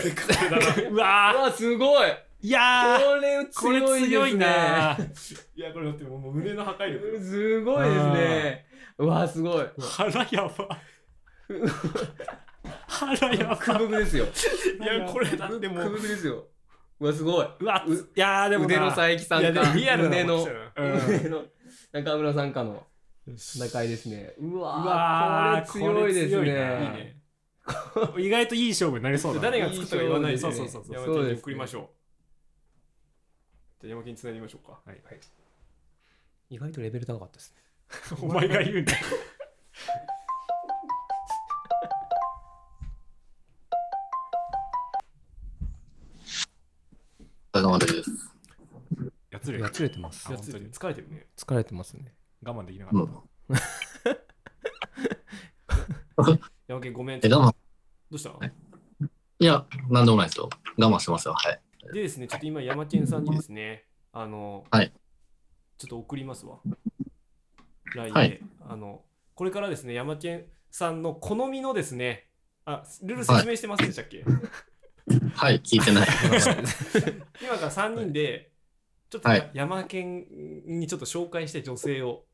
[0.92, 2.10] うわうわすごい。
[2.10, 3.48] ーいやー。
[3.56, 4.10] これ強いですね。
[4.10, 4.98] 強いな
[5.56, 7.24] いやこれだってもう胸の破壊力。
[7.24, 8.66] すごいですね。
[8.98, 9.66] うわすごい。
[9.80, 10.80] 腹やば。
[12.88, 13.58] 腹やば。
[13.58, 14.26] くぶくですよ。
[14.26, 16.46] いやこれだってもくぶうくですよ。
[17.00, 17.48] うわすごい。
[17.60, 18.68] うわいやーでもな。
[18.68, 19.74] 腕の佐伯さんか。
[19.74, 20.24] リアルな 胸
[21.30, 21.46] の
[21.94, 22.86] 中村さんかの
[23.28, 24.34] 戦いですね。
[24.40, 26.42] うわうわーこれ強いですね。
[26.42, 27.22] いいね。
[28.18, 29.52] 意外といい勝負になりそうだな。
[29.52, 30.96] 誰が作ったか言わないでそうそうそうそう。
[30.96, 31.90] 山県に送りましょう。
[33.82, 34.82] じゃあ山県につないでみましょうか。
[34.84, 35.02] はい。
[36.50, 37.62] 意外とレベル高かったですね。
[38.22, 39.06] お前が言うんだよ。
[47.54, 48.32] お疲れ様です。
[49.30, 50.32] やつれやつれてます。
[50.32, 50.72] やつあ本当に。
[50.72, 51.28] 疲れてるね。
[51.38, 53.22] 疲れてますね我慢できなかうった
[56.94, 57.20] ごめん。
[57.24, 57.56] え、我慢、
[58.10, 58.32] どうした？
[58.32, 58.54] はい。
[59.40, 60.50] いや、なんでもないですよ。
[60.78, 61.34] 我慢してますよ。
[61.34, 61.62] はい。
[61.94, 64.94] でですね、ちょっと今、山健さんにですね、あの、はい。
[65.78, 66.60] ちょっと送りますわ。
[67.96, 69.04] LINE で、はいあの、
[69.36, 72.28] これからですね、山健さんの好みのですね、
[72.66, 74.24] あ、ルール説明してませんでしたっけ、
[75.34, 76.08] はい、聞いてない。
[77.42, 78.52] 今から3人で、
[79.10, 79.52] ちょっとはい。
[79.54, 80.26] 山健
[80.66, 82.26] にちょっと紹介して女性を、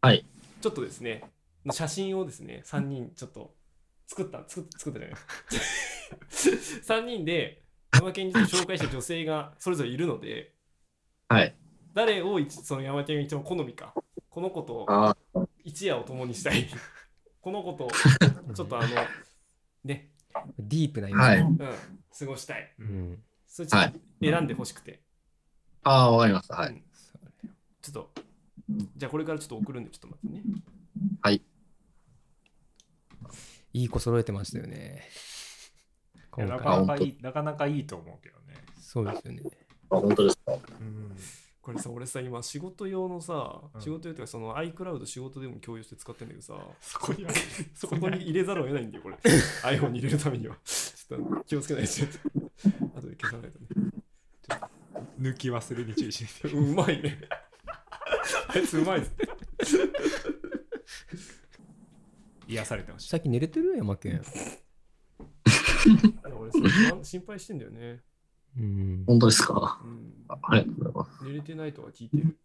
[0.00, 0.24] はい。
[0.60, 1.24] ちょっとですね、
[1.66, 3.54] の写真をですね、3人ちょっと
[4.06, 5.18] 作った、作っ作ったじゃない。
[6.30, 10.54] 3人で山県に紹介した女性がそれぞれいるので、
[11.28, 11.54] はい。
[11.94, 13.92] 誰を一その山県が一番好みか、
[14.30, 15.16] この子とあ
[15.64, 16.68] 一夜を共にしたい、
[17.40, 17.88] この子と
[18.54, 18.88] ちょっとあの、
[19.84, 20.12] ね、
[20.58, 21.40] ディープなはい。
[21.40, 22.72] うん、過ごしたい。
[22.78, 23.22] うん。
[23.46, 25.02] それちょっと選んでほしくて、
[25.82, 26.54] ああ、わかりました。
[26.56, 26.82] はい。
[27.82, 28.10] ちょっと、
[28.96, 30.42] じゃあこれからちょっと送るんで、ちょっと待ってね。
[33.74, 35.02] いい子揃えてましたよね
[36.36, 39.42] いや今回なかなかいいなかなかいいと思うけどねそうですよね
[39.90, 40.52] あ、本当ですか？
[40.52, 41.16] うん
[41.60, 47.34] これさ、俺さ、今仕事用のさ、うん仕事用というか、その iCloud 仕事でも共有して使ってんだけどさ、そこにある
[47.76, 49.16] そこに入れざるを得ないんだよ、これ。
[49.64, 50.56] iPhone に入れるためには。
[50.64, 51.90] ちょっと気をつけないと。
[52.96, 53.66] あとで消さないとね。
[55.20, 57.20] 抜き忘れに注意しない うまいね。
[58.48, 59.12] あいつうまいです。
[62.46, 64.22] 癒されてほしい最近寝れてる山県
[66.40, 68.00] 俺さ不安心配してんだよね。
[68.58, 69.04] うん。
[69.06, 69.80] 本当ですか？
[69.84, 70.12] うん。
[70.28, 71.24] あありがとうございます。
[71.26, 72.36] 寝れてないとは聞いてる。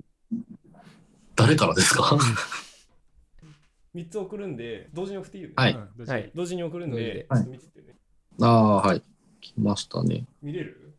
[1.35, 2.17] 誰からですか？
[3.95, 5.73] 3つ送るんで同時に送っていいよね、はい。
[5.73, 6.31] うんどっちはい。
[6.35, 7.13] 同時に送るん同時で。
[7.13, 7.95] でちょっと見ててね、
[8.41, 9.03] ああ、はい。
[9.39, 10.25] 来ましたね。
[10.41, 10.95] 見れる？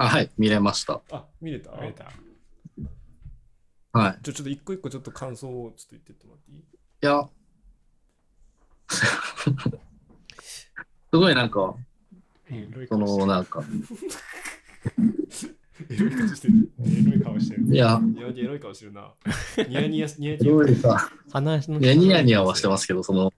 [0.00, 1.00] あはい、見れました。
[1.10, 1.72] あ見れた？
[1.72, 2.04] 見えた。
[3.92, 4.18] はい。
[4.22, 6.58] じゃあちょっと一個一個ちょっと感想をちょっと言ってってもらっていい？
[6.58, 6.62] い
[7.00, 7.28] や、
[11.10, 11.74] すごいなんか、
[12.48, 13.64] エロいその、なんか、
[15.90, 16.70] エロい顔してる。
[16.80, 17.64] エロい顔してる。
[17.64, 19.12] いや、いやエロい顔してるな。
[19.68, 23.32] ニヤニヤニヤニすごいさ、話のいやニヤニヤはしてますけど、その、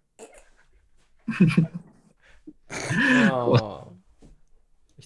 [3.30, 3.79] あ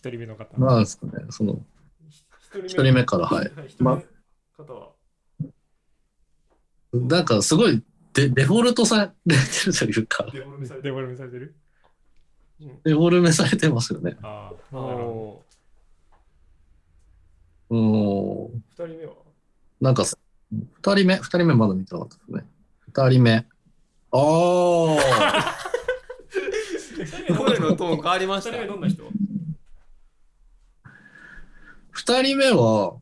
[0.05, 0.59] 一人目の方。
[0.59, 1.65] なんですかね、その、
[2.11, 3.45] 一一人目から、はい。
[3.55, 4.03] はい一人目の
[4.67, 4.91] 方は。
[6.93, 11.55] なんか、すごいデ、デフォルトされてるというか、デフォルメされてデフォルメされてる？
[12.85, 14.17] デフォルメされてますよね。
[14.23, 15.43] あああなるほ
[17.71, 18.53] うーん。
[18.53, 19.15] 二人目は？
[19.81, 20.05] なんか、
[20.53, 22.47] 二人目、二人目まだ見てなかったですね。
[22.93, 23.33] 二人目。
[23.37, 23.47] あ
[24.13, 24.99] あ
[27.37, 28.51] 声のトーン変わりました。
[28.51, 29.03] 二人目どんな人？
[31.95, 32.97] 二人目は、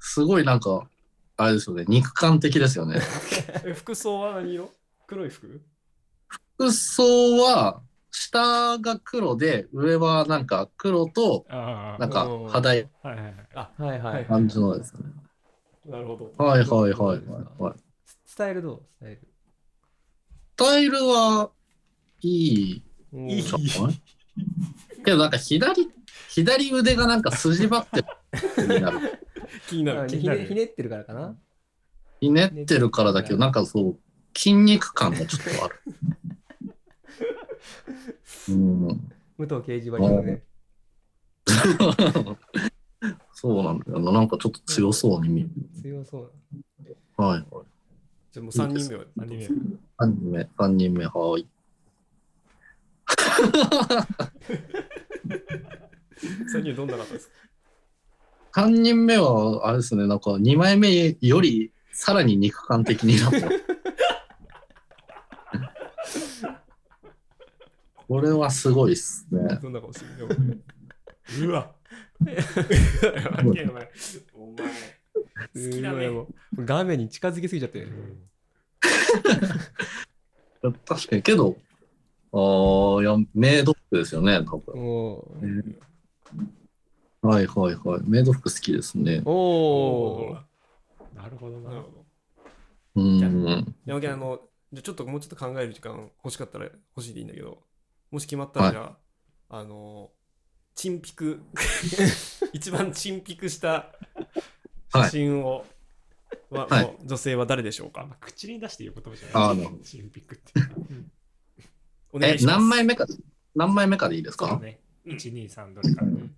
[0.00, 0.88] すごいなんか、
[1.36, 3.00] あれですよね、肉感的ですよね。
[3.64, 4.70] え服装は何色？
[5.06, 5.60] 黒い服？
[6.56, 12.88] 服装は、下が黒で、上はなんか黒と、なんかうん肌色。
[13.02, 13.82] はいはいはい。
[13.82, 14.26] はいはい。
[14.26, 15.12] 感じのですよね。
[15.86, 16.44] なるほど。
[16.44, 17.74] はいはいはいはい、はい。
[18.26, 18.82] スタイルどう？
[18.98, 19.20] スタイル。
[20.56, 21.50] スタイルは
[22.20, 22.82] いい。
[23.12, 23.38] うんい。
[23.38, 24.02] いじゃない。
[25.04, 25.88] けどなんか左、
[26.34, 28.08] 左腕がなんか筋張ってる。
[29.68, 31.36] 気になるあひ気になるねひねってるからかな？
[32.20, 33.96] ひねってるからだけど、なんかそう、
[34.36, 35.80] 筋肉感がちょっとある。
[38.48, 38.88] うん。
[39.38, 40.42] 武藤刑事ばりのね
[43.34, 44.10] そうなんだよな。
[44.10, 45.50] なんかちょっと強そうに見える。
[45.82, 46.32] 強そう
[47.16, 47.66] はいはい。
[48.32, 51.46] じゃあもう三人目は三人目3人目、3人目、はい。
[56.48, 57.28] 三人目どんな方です
[58.52, 63.40] か？3人目は、あれですね、なんか2枚目よりさらに肉感的になった。
[68.06, 69.58] これはすごいっすね。
[69.62, 70.28] どんな顔してる
[71.48, 71.74] うわ
[72.20, 72.36] お前
[73.64, 73.90] お前
[75.54, 76.10] 好きだね
[76.54, 77.88] 画面に近づきすぎちゃって
[80.86, 81.56] 確かに、けど、
[82.32, 84.74] ああ、いや、メイド服ですよね、多分。
[87.22, 88.00] はいはいはい。
[88.04, 89.22] メイド服好きですね。
[89.24, 90.36] おお
[91.14, 91.70] なるほどな。
[91.70, 92.04] なるほど
[92.96, 93.74] うん。
[93.86, 94.40] 山木あの
[94.72, 96.66] じゃあちょっともうちょっと考える時間欲しかったら
[96.96, 97.58] 欲しいでいいんだけど
[98.10, 98.96] もし決まったらじゃ
[99.48, 100.10] あ、あの
[100.74, 101.40] チンピク
[102.52, 103.92] 一番チンピクした
[104.92, 105.64] 写真を、
[106.50, 106.84] ははい。
[106.84, 109.56] の女性は誰でしょうか、まあ口に出して言う言葉じゃない。
[109.56, 110.52] なるほンピックって。
[111.58, 111.64] え、
[112.12, 112.58] お願いします。
[112.58, 113.06] 何枚目か、
[113.54, 114.48] 何枚目かでいいですか？
[114.48, 116.30] そうね123どれかね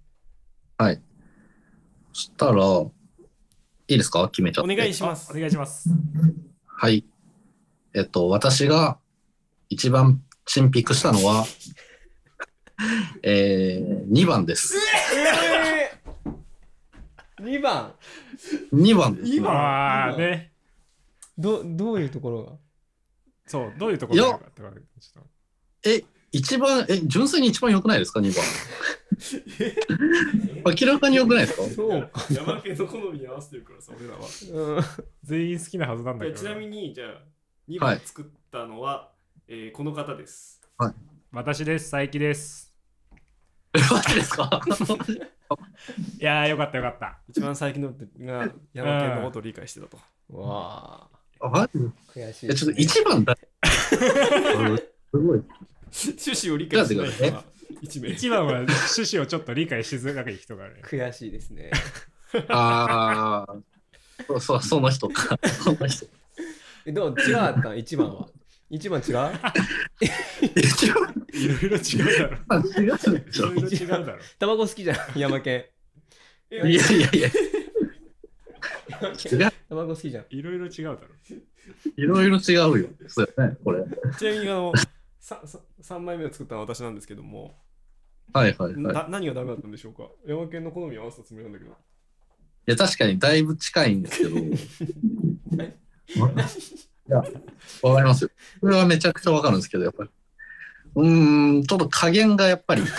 [2.13, 2.63] そしたら、
[3.89, 4.29] いいですか？
[4.31, 4.73] 決めちゃって。
[4.73, 5.31] お願いします。
[5.31, 5.91] お願いします。
[6.67, 7.05] はい。
[7.95, 8.99] えっと、私が
[9.69, 11.45] 一番チンピクしたのは、
[13.23, 14.75] えー、2番です。
[15.15, 17.95] えー、2番。
[18.73, 19.55] 2番です、二番。
[19.55, 20.53] ああね。
[21.37, 22.53] どどういうところが？
[23.47, 25.25] そうどういうところなのかってことちょっ
[25.85, 28.45] え、一番、え、純粋に一番良くないですか ?2 番。
[30.81, 31.63] 明らかに良くないですか？
[31.75, 32.27] そうか。
[32.31, 34.21] 山家の好みに合わせてるからさ俺らは。
[34.21, 34.83] うん。
[34.83, 34.89] と
[35.23, 37.23] 全員好きなはずなんだけどでちなみにじゃあ
[37.69, 37.97] 2はい。
[37.97, 39.13] 番作ったのは、
[39.49, 40.61] えーこの方です。
[41.33, 41.91] 私です。
[41.91, 42.75] 佐伯です。
[43.75, 44.61] え、マジですか？
[46.21, 47.19] いやーよかったよかった。
[47.29, 49.97] 一番最近のが山家のことを理解してたと。
[50.31, 51.09] わ
[51.41, 51.47] あ。
[51.47, 51.79] あマジ？
[52.13, 52.51] 悔しい。
[52.51, 53.37] え、ちょっと1番だ。
[53.97, 53.97] す
[55.19, 55.43] ごい。
[55.93, 57.45] 趣旨を理解してない人が
[57.83, 60.37] 1名一番は趣旨をちょっと理解しづらい。
[60.37, 61.71] 人がね悔しいですね。
[62.49, 63.57] ああ、
[64.27, 65.39] そうそう、その人か。
[65.63, 66.07] その人。
[66.85, 68.29] えどう違かった1番は。
[68.71, 69.31] 1番違う？
[70.57, 72.37] 一番いろいろ違うだろ。
[72.83, 74.19] 違うでしょいろいろ違うだろ。
[74.39, 75.67] 卵好きじゃん山県
[76.51, 77.31] いやいやいや、違
[79.37, 79.53] う。
[79.69, 80.25] 卵好きじゃん。
[80.31, 81.01] いろいろ違うだろ。
[81.97, 82.89] いろいろ違うよ。
[83.09, 83.85] そうよね、これ。
[84.19, 84.73] ちなみにあの
[85.27, 87.57] ささ3枚目を作ったのは私なんですけども、
[88.33, 88.81] はいはいはい。
[88.81, 90.05] いな何がダメだったんでしょうか？
[90.25, 91.73] 山県の好みを合わせたつもりなんだけど
[92.67, 94.37] や、確かにだいぶ近いんですけど。
[94.47, 94.53] い
[97.09, 98.31] や、わかりますよ。
[98.61, 100.11] これはめちゃくちゃわかるんですけど、やっぱり。
[100.95, 102.93] うーん、ちょっと加減がやっぱり、 やっ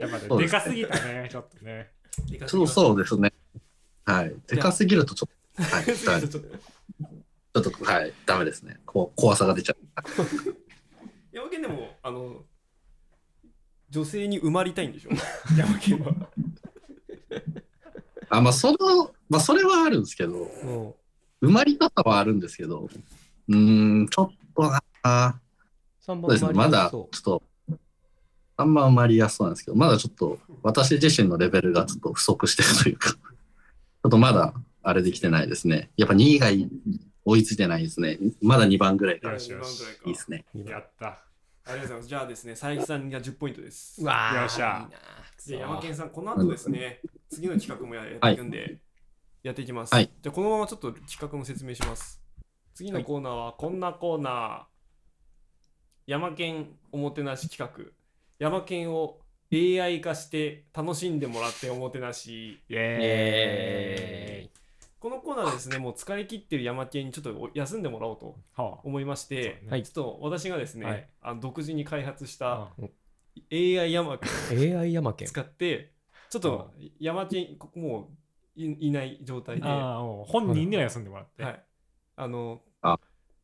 [0.00, 1.92] ぱねそうででかすぎたねちょっとね
[2.48, 3.32] そうそうですね。
[4.04, 4.34] はい。
[4.48, 8.78] でかすぎるとちょっと、はい、だちちょっとょっと、はい、ダメですね。
[8.84, 9.76] こう怖さが出ちゃう。
[11.32, 12.44] 山県でもあの
[13.90, 15.10] 女性に埋まりたいんでしょ？
[15.56, 16.30] 山県は
[18.28, 20.96] あ、まあ、その、まあ、それはあるんですけど、も
[21.42, 22.88] 埋まり方はあるんですけど、
[23.48, 27.42] うーん、ちょっとな、う3そうですね、まだちょそっと、
[28.56, 35.90] あんま埋まりやすそうなんですけど、まだちょっと私自身のレベルがちょっと不足してるというか、ちょっとまだあれできてないですね。
[35.96, 36.48] やっぱ2位が
[37.26, 38.18] 追いついてないですね。
[38.40, 40.44] まだ2番ぐらいがいよしよしいいですね。
[40.54, 41.06] うやった
[41.68, 42.08] ありがとうございます。
[42.08, 44.00] じゃあですね、佐伯さんが10ポイントです。
[44.00, 44.88] うわーよっしゃ
[45.48, 48.78] で、山県さん、この後ですね、次の企画もややっていくんで、
[49.42, 49.92] やっていきます。
[49.92, 52.22] はいじゃあ、このままちょっと企画も説明します。
[52.74, 54.64] 次のコーナーは、こんなコーナー。
[56.06, 57.90] 山県おもてなし企画。
[58.38, 59.18] 山県を
[59.52, 62.62] AI 化して楽しんでもらっておもてなし。
[62.68, 64.55] イイエエ
[65.06, 68.40] このコーナーですね、もう疲れ切ってる山県にちょっと休んでもらおうと
[68.82, 71.08] 思いまして、はいちょっと私がですね、はい。
[71.22, 72.84] あの独自に開発しあた
[73.52, 75.92] AI 山県ー AI 山県使って
[76.28, 78.10] ちょっと山県も
[78.56, 81.46] ういいない状態で、本人には休んでもらって、い、
[82.16, 82.98] あのあ。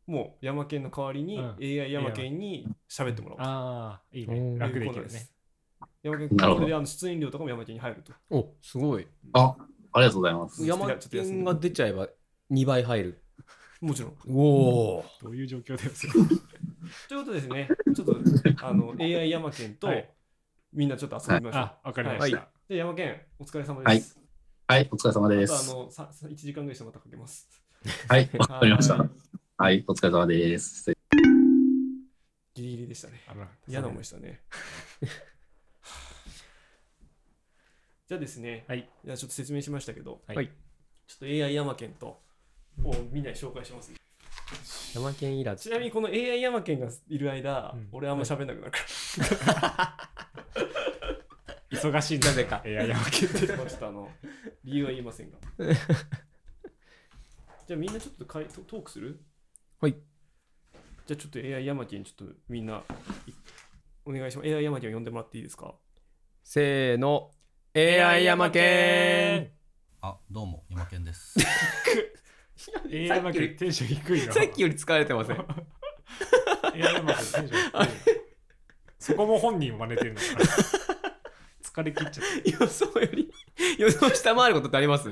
[0.09, 1.57] もう山県の代わりにうん。
[1.61, 3.45] AI 山県に喋ってもらおうと。
[3.45, 5.29] ああいいおねー楽でいうコーナーきるね
[6.03, 8.13] 山県これであの出演料とかも山県に入ると。
[8.37, 9.07] おすごい。
[9.35, 9.55] あ、
[9.93, 10.67] ありがとうございます。
[10.67, 12.09] 山県が出ちゃえば
[12.51, 13.23] 2倍入る
[13.81, 14.17] もちろん。
[14.29, 16.23] おおどういう状況だよそれとい
[17.17, 18.17] うことですね、ちょっと
[18.67, 20.09] あの AI 山県とはい
[20.73, 21.63] みんなちょっと遊びましょう。
[21.63, 24.19] あわかりました、はで山県、お疲れ様です。
[24.67, 25.75] はい、お疲れ様であとあす。
[25.75, 27.47] のささ1時間ぐらいしてまたかけます。
[28.09, 29.09] はい、わかりましたはい。
[29.59, 30.91] はい、お疲れ様です。
[32.55, 33.21] ギリギリでしたね。
[33.27, 34.41] あの嫌な思いしたね。
[38.09, 38.89] じゃあですね、はい。
[39.05, 40.47] じゃあちょっと説明しましたけど、はい。
[41.07, 42.21] ちょっと AI 山県と、
[42.85, 43.93] をみんなに紹介します。
[44.95, 45.63] 山県いらず。
[45.63, 47.89] ちなみにこの AI 山県がいる間、うん。
[47.93, 48.79] 俺あんま喋んなくなるか
[51.71, 52.63] 忙しいんだなぜか。
[52.67, 54.11] いやいや負けてら、まあちょっとあの、
[54.65, 55.39] 理由は言いませんが。
[57.67, 59.21] じゃあみんなちょっとかいトトークする？
[59.81, 59.93] はい。
[61.07, 62.83] じゃあちょっと AI 山県ちょっとみんな
[63.29, 63.33] い
[64.05, 64.55] お願いします。
[64.55, 65.75] AI 山県を呼んでもらっていいですか？
[66.45, 67.31] せーの
[67.75, 69.51] AI 山県。
[70.03, 71.35] あ、どうも、山健です。
[72.93, 74.33] AI 負けテンション低いな。
[74.33, 75.37] さっきより疲れてません。
[76.75, 77.91] AI 負けテンション低い。
[78.99, 80.41] そこも本人真似てるのかな。
[81.65, 82.27] 疲れ切っちゃっ
[82.61, 83.33] 予想より
[83.79, 85.09] 予想下回ることってあります？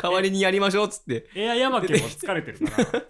[0.00, 1.22] 代わりにやりましょうっつって。
[1.22, 3.02] た AI 山県も疲れてるか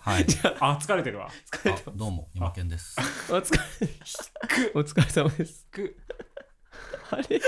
[0.00, 0.26] はい。
[0.26, 1.28] なあ疲れてるわ。
[1.64, 2.96] あ、どうも、山健です。
[3.30, 5.66] お疲れお疲れ様です。
[5.70, 5.96] く
[7.10, 7.40] あれ？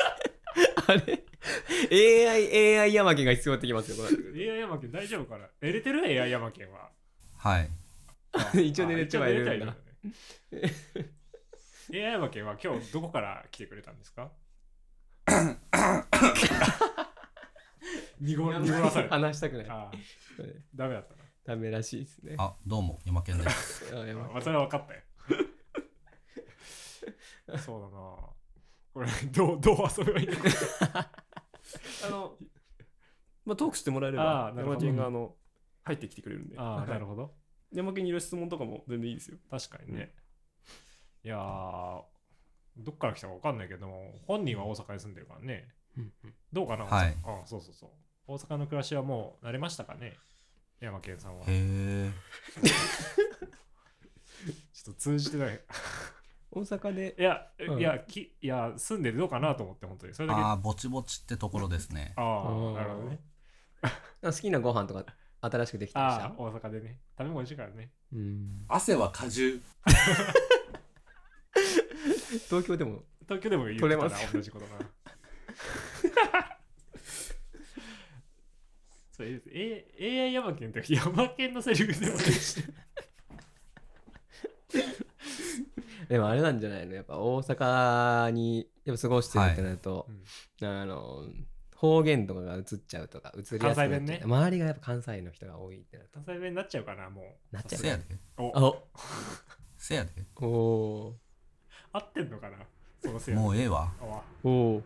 [0.86, 1.24] あれ
[2.26, 4.02] ？AI, AI 山県が必要になってきますよこ
[4.36, 5.48] AI 山県大丈夫かな？
[5.60, 6.90] 寝れてる AI 山県は。
[7.36, 7.70] はい。
[8.54, 9.66] れ 一応寝れてはいるんだあ一応
[10.52, 10.70] 寝れてはいるん
[11.90, 14.30] だね AI 山県は今日どこから来てくれたんですか？
[18.20, 19.16] 濁濁らされた。
[19.18, 19.66] 話したくない。
[19.68, 19.90] あ
[20.74, 21.22] ダメだったな。
[21.44, 22.36] ダメらしいですね。
[22.38, 23.84] あ、どうも、山健です。
[23.94, 25.00] あ山まあ、それは分かったよ。
[27.58, 28.16] そうだな
[28.92, 30.34] これ、どう、 どう遊べばいいの？
[32.06, 32.36] あの、
[33.44, 35.36] まあ、トークしてもらえれあばー、なるほど山県があの
[35.84, 37.34] 入ってきてくれるんで、ああ、はいなるほど。
[37.72, 39.38] 山県にいろいろ質問とかも全然いいですよ。
[39.50, 40.14] 確かにね。
[41.24, 42.02] いやー、
[42.76, 45.74] どっから来たか分かんないけども、本人は大阪に住んでるからね。
[46.52, 46.84] どうかな？
[46.84, 47.90] はい大阪あそうそうそう。
[48.26, 50.18] 大阪の暮らしはもう慣れましたかね？
[50.80, 51.44] 山健さんは。
[51.46, 52.08] ちょへえ。
[52.08, 52.12] っ
[54.84, 55.60] と通じてない。
[56.54, 60.14] 大阪でいや、うんいや、きいや、住んでるどうかなと思って、本当に。
[60.14, 60.40] それだけ。
[60.42, 62.12] ああー、ぼちぼちってところですね。
[62.16, 62.24] ああ
[62.74, 63.18] なるほどね。
[64.22, 65.04] 好きなご飯とか
[65.40, 66.24] 新しくできたりした？
[66.26, 67.00] ああ、大阪でね。
[67.16, 67.90] 食べ物美味しいからね。
[68.12, 69.60] うん汗は果汁
[72.48, 74.72] 東京でも東京でも言ってたな取れます同じことな。
[79.12, 79.86] そう A-
[80.26, 82.62] AI ヤマケンってヤマケンのセリフでもいいし。
[86.12, 86.94] でもあれなんじゃないの？
[86.94, 90.06] やっぱ大阪にやっぱ過ごしてるってなると、
[90.60, 91.24] はいあの
[91.74, 93.88] 方言とかが移っちゃうとか移りやすくなっちゃう。
[93.88, 94.20] 関西弁ね。
[94.22, 96.20] 周りがやっぱ関西の人が多いってなると。
[96.20, 97.24] 関西弁になっちゃうかな、もう。
[97.50, 97.80] なっちゃう。
[97.80, 98.04] せやで。
[98.36, 98.76] お。
[99.78, 100.10] せやで。
[100.36, 101.16] おお
[101.94, 102.58] 合ってんのかな
[103.02, 103.90] そのせいもうええわ。
[104.44, 104.48] お。
[104.48, 104.82] ーおー。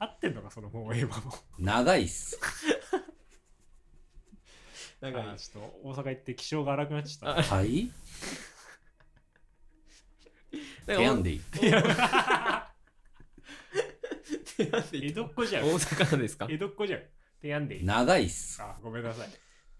[0.00, 2.36] 合ってんのかそのもうええわも長いっす。
[5.00, 5.88] なんかちょっと。
[5.88, 7.54] 大阪行って気性が荒くなっちゃった。
[7.54, 7.90] はい？
[10.86, 11.40] テアンディ。
[14.92, 15.64] 江戸っ子じゃん。
[15.64, 16.46] 大阪ですか？
[16.50, 17.00] 江戸っ子じゃん。
[17.40, 18.60] 手やんでいい長いっす。
[18.62, 19.28] あごめんなさい。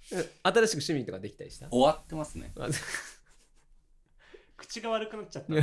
[0.09, 1.69] 新しく趣味とかできたりした？
[1.69, 2.53] 終わってますね。
[2.59, 2.69] あ
[4.57, 5.53] 口が悪くなっちゃった。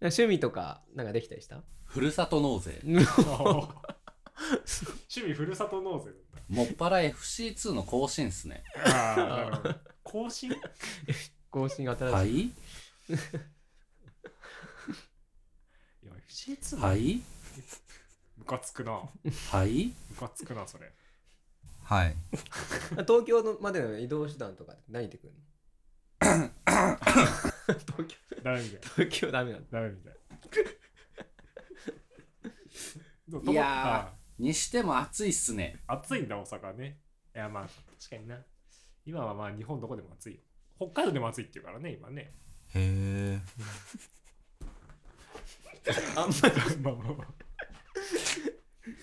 [0.00, 1.62] 趣味とかなんかできたりした？
[1.84, 2.80] ふるさと納税。
[2.84, 3.02] 趣
[5.22, 6.12] 味ふるさと納税
[6.48, 8.62] もっぱら FC2 の更新っすね。
[10.02, 10.54] 更新？
[11.50, 12.50] 更新が新しい、はい？
[16.28, 16.50] い？
[16.50, 17.20] や FC2 はい？
[18.36, 18.92] ムカつくな。
[18.92, 20.92] はいムカつくなそれ。
[21.82, 22.14] はい。
[23.06, 26.50] 東京のまでの移動手段とか何で来るの？
[27.66, 28.80] 東 京ダメみたい。
[29.06, 30.14] 東京ダメなんだダメみたい。
[33.28, 33.50] どう？
[33.50, 35.82] いやにしても暑いっすね。
[35.86, 37.00] あ暑いんだ大阪ね。
[37.34, 38.38] いやまあ確かにな。
[39.04, 40.40] 今はまあ日本どこでも暑いよ。
[40.76, 42.34] 北海道でも暑いっていうからね今ね。
[42.74, 43.40] へえ。
[46.16, 46.28] あん
[46.82, 47.28] ままあまあまあ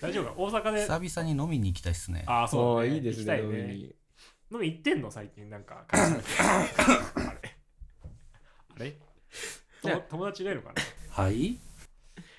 [0.00, 0.34] 大丈夫か？
[0.36, 0.80] 大阪で。
[0.82, 2.24] 久々に飲みに行きたいっすね。
[2.26, 3.74] ああそう、ね、いいですね飲み行きたいね。
[3.74, 3.94] に。
[4.52, 5.10] 飲み行ってんの？
[5.10, 5.84] 最近なんか。
[5.88, 6.04] あれ？
[8.76, 8.98] あれ？
[9.82, 10.74] 友友達いないのかな？
[11.10, 11.58] はい？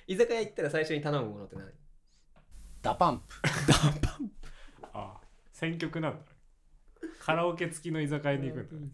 [0.08, 1.68] 居酒屋行ったら最初に頼むものって何？
[2.82, 3.20] ダパン。
[3.20, 3.26] プ。
[4.94, 5.22] ああ
[5.52, 6.18] 選曲なんだ。
[6.20, 6.26] ね
[7.20, 8.78] カラオケ付きの居酒屋に行くんだ。
[8.78, 8.88] ね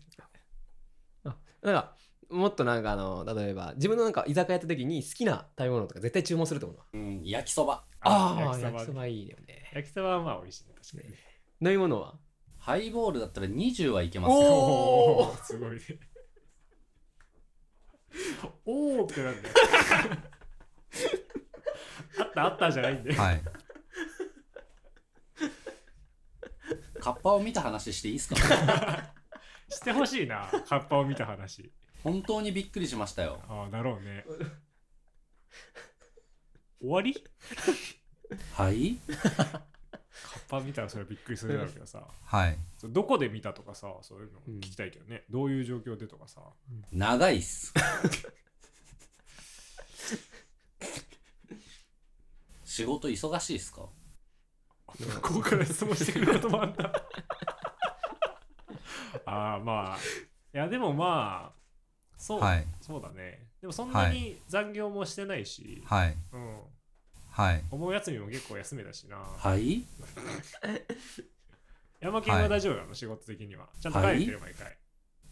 [1.26, 1.95] あなんか
[2.34, 7.84] もっとなんかあの例えば自分のなんか居酒屋やった時に好きな食べ物とか絶対注文するってことうん、焼きそば。
[8.01, 8.69] ああ焼きそば。
[8.71, 9.69] 焼きそばいいよね。
[9.73, 11.17] 焼きそばはまあ美味しいね確かにね。
[11.61, 12.15] 飲み物は？
[12.59, 14.31] ハイボールだったら20はいけます。
[14.31, 14.38] よ。
[14.38, 15.79] おおすごいね。
[18.65, 19.55] おおってなんだよ。
[22.19, 23.13] あったあったじゃないんで。
[23.13, 23.41] はい。
[26.99, 28.36] カッパを見た話していいっすか？
[29.69, 31.71] してほしいなカッパを見た話
[32.04, 33.39] 本当にびっくりしましたよ。
[33.47, 34.26] ああだろうね。
[36.82, 37.16] 終わり？
[38.54, 38.97] はい？
[39.08, 39.62] カッ
[40.49, 42.06] パ見たらそれはびっくりするだろうけどさ。
[42.26, 42.58] はい。
[42.84, 44.56] どこで見たとかさそういうのうん。
[44.58, 46.41] 聞きたいけどね、どういう状況でとかさ。
[46.91, 47.74] 長いっす。
[52.66, 53.82] 仕事忙しいっすか？
[53.82, 56.84] ここから質問してくることもあった
[59.26, 59.97] ああまあ。
[59.97, 61.62] いやでもまあ
[62.24, 62.65] そう、はい。
[62.80, 63.49] そうだね。
[63.59, 66.15] でもそんなに残業もしてないし、はい。
[66.32, 66.61] うん。
[67.30, 67.61] はい。
[67.69, 69.17] お盆休みも結構休めだしな。
[69.17, 69.84] はい？
[71.99, 73.67] 山県は大丈夫なの、仕事的には。
[73.82, 74.78] ちゃんと帰ってる毎回、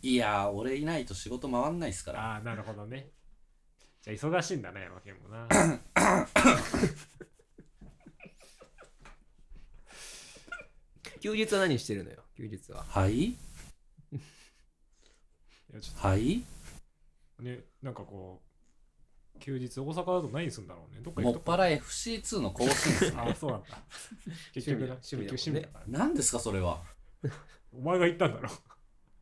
[0.02, 2.32] いやー、俺いないと仕事回んないっすから。
[2.34, 3.12] ああなるほどね。
[4.02, 5.48] じゃあ忙しいんだね山県もな。
[11.22, 12.22] 休日は何してるのよ？
[12.36, 12.84] 休日は。
[12.84, 13.38] はい？
[15.96, 16.42] はい？
[16.42, 16.61] と
[17.42, 18.42] ねなんかこ
[19.36, 23.18] う休日大阪だと何するんだろうねどっか行くともっぱら FC2 の更新っすね。
[23.18, 23.68] ああそうなんだ
[24.54, 26.84] 結局な趣味だ結局趣味だから、何ですかそれは？
[27.74, 28.50] お前が言ったんだろ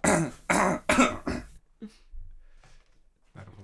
[3.33, 3.61] なるほ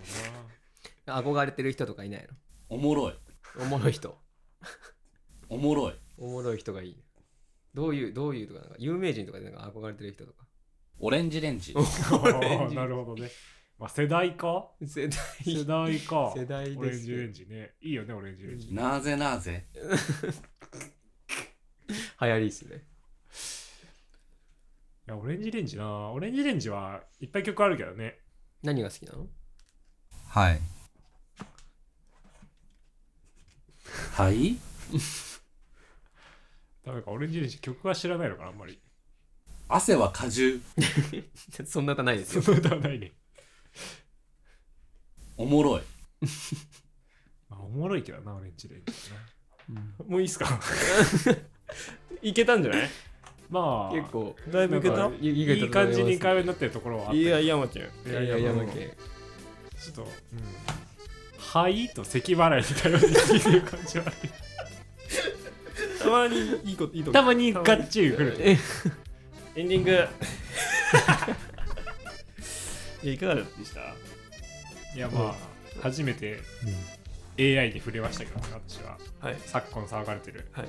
[1.05, 2.27] どな憧れてる人とかいない
[2.69, 3.13] おもろい。
[3.57, 4.17] のおもろい人
[5.49, 5.93] おもろい。
[6.17, 7.03] おもろい人がいい
[7.73, 10.45] どういうどういうとかなんか有名人とかでなんか憧れてる人とか
[10.99, 11.73] オレンジレンジ。
[11.77, 13.29] あ ーなるほどね。
[13.77, 14.71] まあ世代か？
[14.85, 16.33] 世代世代か。
[16.35, 17.73] 世代ですオレンジレンジね。
[17.81, 18.73] いいよね、オレンジレンジ。
[18.73, 19.67] なぜなぜ？
[22.21, 22.83] 流行りっすね
[25.07, 26.09] いや、オレンジレンジな。
[26.11, 28.17] オレンジレンジはいっぱい曲あるけどね。
[28.63, 29.27] 何が好きなの？
[30.29, 30.59] はい。
[34.13, 34.57] はい？
[36.85, 38.79] ダメか、オレンジレンジ曲は知らないのかな、あんまり。
[39.67, 40.61] 汗は果汁。
[41.65, 43.13] そんな歌ないですよそんな歌はないね。
[45.37, 45.81] おもろい。
[47.49, 48.93] まあ、おもろいけどな、オレンジレンジ
[49.73, 49.81] な。
[50.07, 50.59] もういいっすか？
[52.21, 52.89] いけたんじゃない？
[53.49, 55.07] まあ、結構だいぶいけた？
[55.19, 58.91] いい感じに会話になってるところはあったいや山ちゃんいいやいや山県
[59.79, 60.09] ちょっと、うん。
[61.37, 64.15] はいと咳払いみたいな聞いてる感じはある。
[65.99, 66.37] たまに
[66.69, 68.35] いいこといいとこたまにガッチリ来る。
[69.55, 70.07] エンディング
[73.13, 73.79] いかがでした？
[74.95, 75.35] いや、まあ、
[75.81, 76.39] 初めて
[77.39, 78.97] AI に触れましたけどね、私は。
[79.19, 80.47] はい昨今騒がれてる。
[80.51, 80.67] はい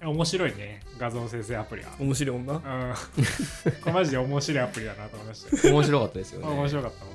[0.00, 1.90] 面白いね、画像生成アプリは。
[1.98, 2.52] 面白い女？
[2.54, 2.60] うん。
[2.62, 2.66] こ
[3.86, 5.74] れマジで面白いアプリだなと思いましたよ。
[5.74, 7.14] 面白かったですよね面白かった、本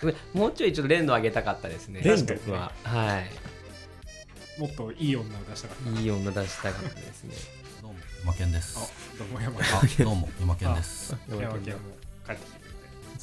[0.00, 3.22] 当にもうちょいちょっと連度上げたかったですね連度僕はは
[4.58, 6.00] もっといい女を出したかった。
[6.00, 7.34] いいい女出したかったですね
[7.80, 8.78] どうも、山健です。
[8.78, 11.14] あ、どうも山どうも、山健です。
[11.28, 11.80] 山県も
[12.26, 12.65] 帰ってきて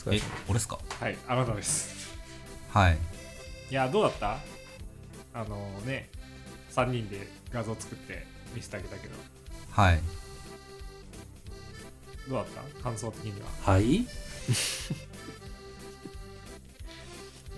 [0.03, 0.25] くれて。
[0.25, 0.79] え、俺っすか？
[0.99, 2.13] はい、あなたです。
[2.69, 2.97] はい。
[3.71, 4.37] いやどうだった？
[5.33, 6.09] あのね
[6.71, 9.15] 3人で画像作って見せてあげたけど。
[9.71, 9.99] はい。
[12.29, 12.47] どうだっ
[12.77, 12.83] た？
[12.83, 13.47] 感想的には。
[13.73, 14.05] はい？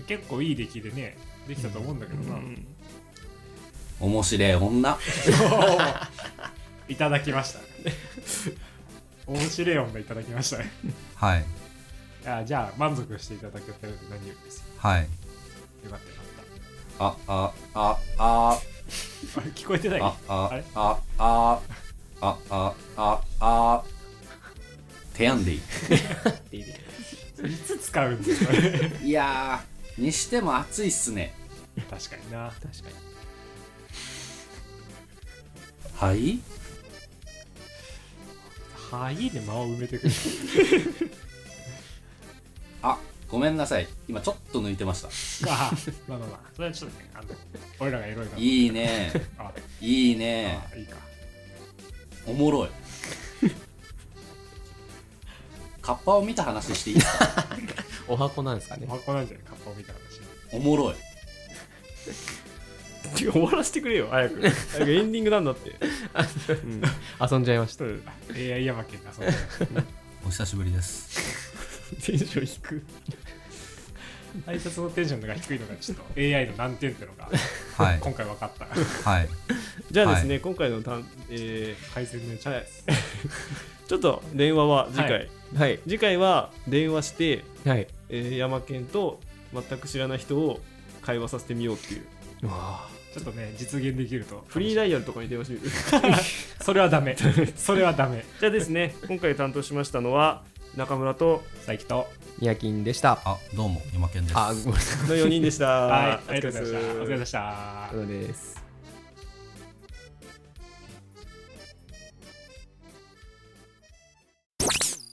[0.06, 1.16] 結構いい出来でね
[1.48, 2.38] できたと思うんだけどな、
[4.00, 4.98] 面白い女。
[6.88, 7.58] いただきました
[9.26, 10.70] 面白い女いただきましたね。
[11.16, 11.44] はい
[12.26, 14.58] あじゃあ満足していただけたようで何よりです。
[14.60, 15.02] よはい。
[15.02, 15.08] よ
[15.90, 16.36] かったよかっ
[16.98, 18.60] ああああたあ。
[19.44, 20.00] れ 聞こえてない？
[20.00, 20.64] あああれ？
[20.74, 21.60] ああ
[22.20, 23.84] ああああ。
[25.14, 25.60] 手やんでいい。
[26.60, 26.64] い
[27.66, 29.00] つ使うんですかね？
[29.04, 31.34] いやーにしても暑いっすね。
[31.90, 32.50] 確かにな。
[32.62, 32.94] 確かに。
[35.98, 36.40] はい？
[38.90, 40.12] はいで間を埋めてくる
[42.82, 42.98] あ
[43.28, 43.88] ごめんなさい。
[44.08, 45.08] 今ちょっと抜いてました。
[45.52, 45.72] あ
[46.08, 46.40] まあまあまあ。
[46.54, 47.24] それはちょっとねあの
[47.80, 49.12] 俺らがエロいから いいね。
[49.38, 50.60] あいいね。
[50.72, 50.96] あいいか。
[52.26, 52.68] おもろい。
[55.82, 57.46] カッパを見た話していいですか？
[58.08, 58.86] お箱なんですかね。
[58.88, 59.44] お箱なんじゃない？
[59.46, 60.00] カッパを見た話。
[60.52, 60.94] おもろい。
[63.16, 64.40] 終わらせてくれよ早く。
[64.72, 65.74] 早くエンディングなんだって、う
[66.66, 66.82] ん。
[67.30, 67.84] 遊んじゃいました。
[68.34, 69.32] AI ヤマケンがそんな
[70.26, 71.35] お久しぶりです
[72.04, 72.82] テンション低く
[74.46, 77.30] 挨拶のテンションが低いのがちょっと AI の難点っていうのが
[77.76, 77.98] はい。
[78.00, 79.10] 今回分かった。
[79.10, 79.28] はい。
[79.90, 85.28] じゃあですね、今回のたん、え改善の余地はいーちょっと電話は次回、はい。
[85.56, 87.86] はい次回は電話して、はい。
[88.08, 89.20] えー、山県と
[89.52, 90.60] 全く知らない人を
[91.02, 92.02] 会話させてみようっていう。
[92.42, 94.44] うわちょっとね実現できると。
[94.48, 95.70] フリーダイヤルとかに電話してみる。
[96.60, 97.16] それはダメ。
[97.56, 98.24] それはダメ。
[98.40, 100.44] じゃあですね今回担当しましたのは
[100.76, 102.06] 中村と佐伯と。
[102.38, 103.18] ニヤキンでした。
[103.24, 104.36] あどうも山健です。
[104.36, 105.08] あごめんなさい。
[105.08, 105.66] の4人でした。
[105.66, 107.00] はいありがとうございました。
[107.00, 107.88] お疲れ様でした。
[107.92, 108.65] そうです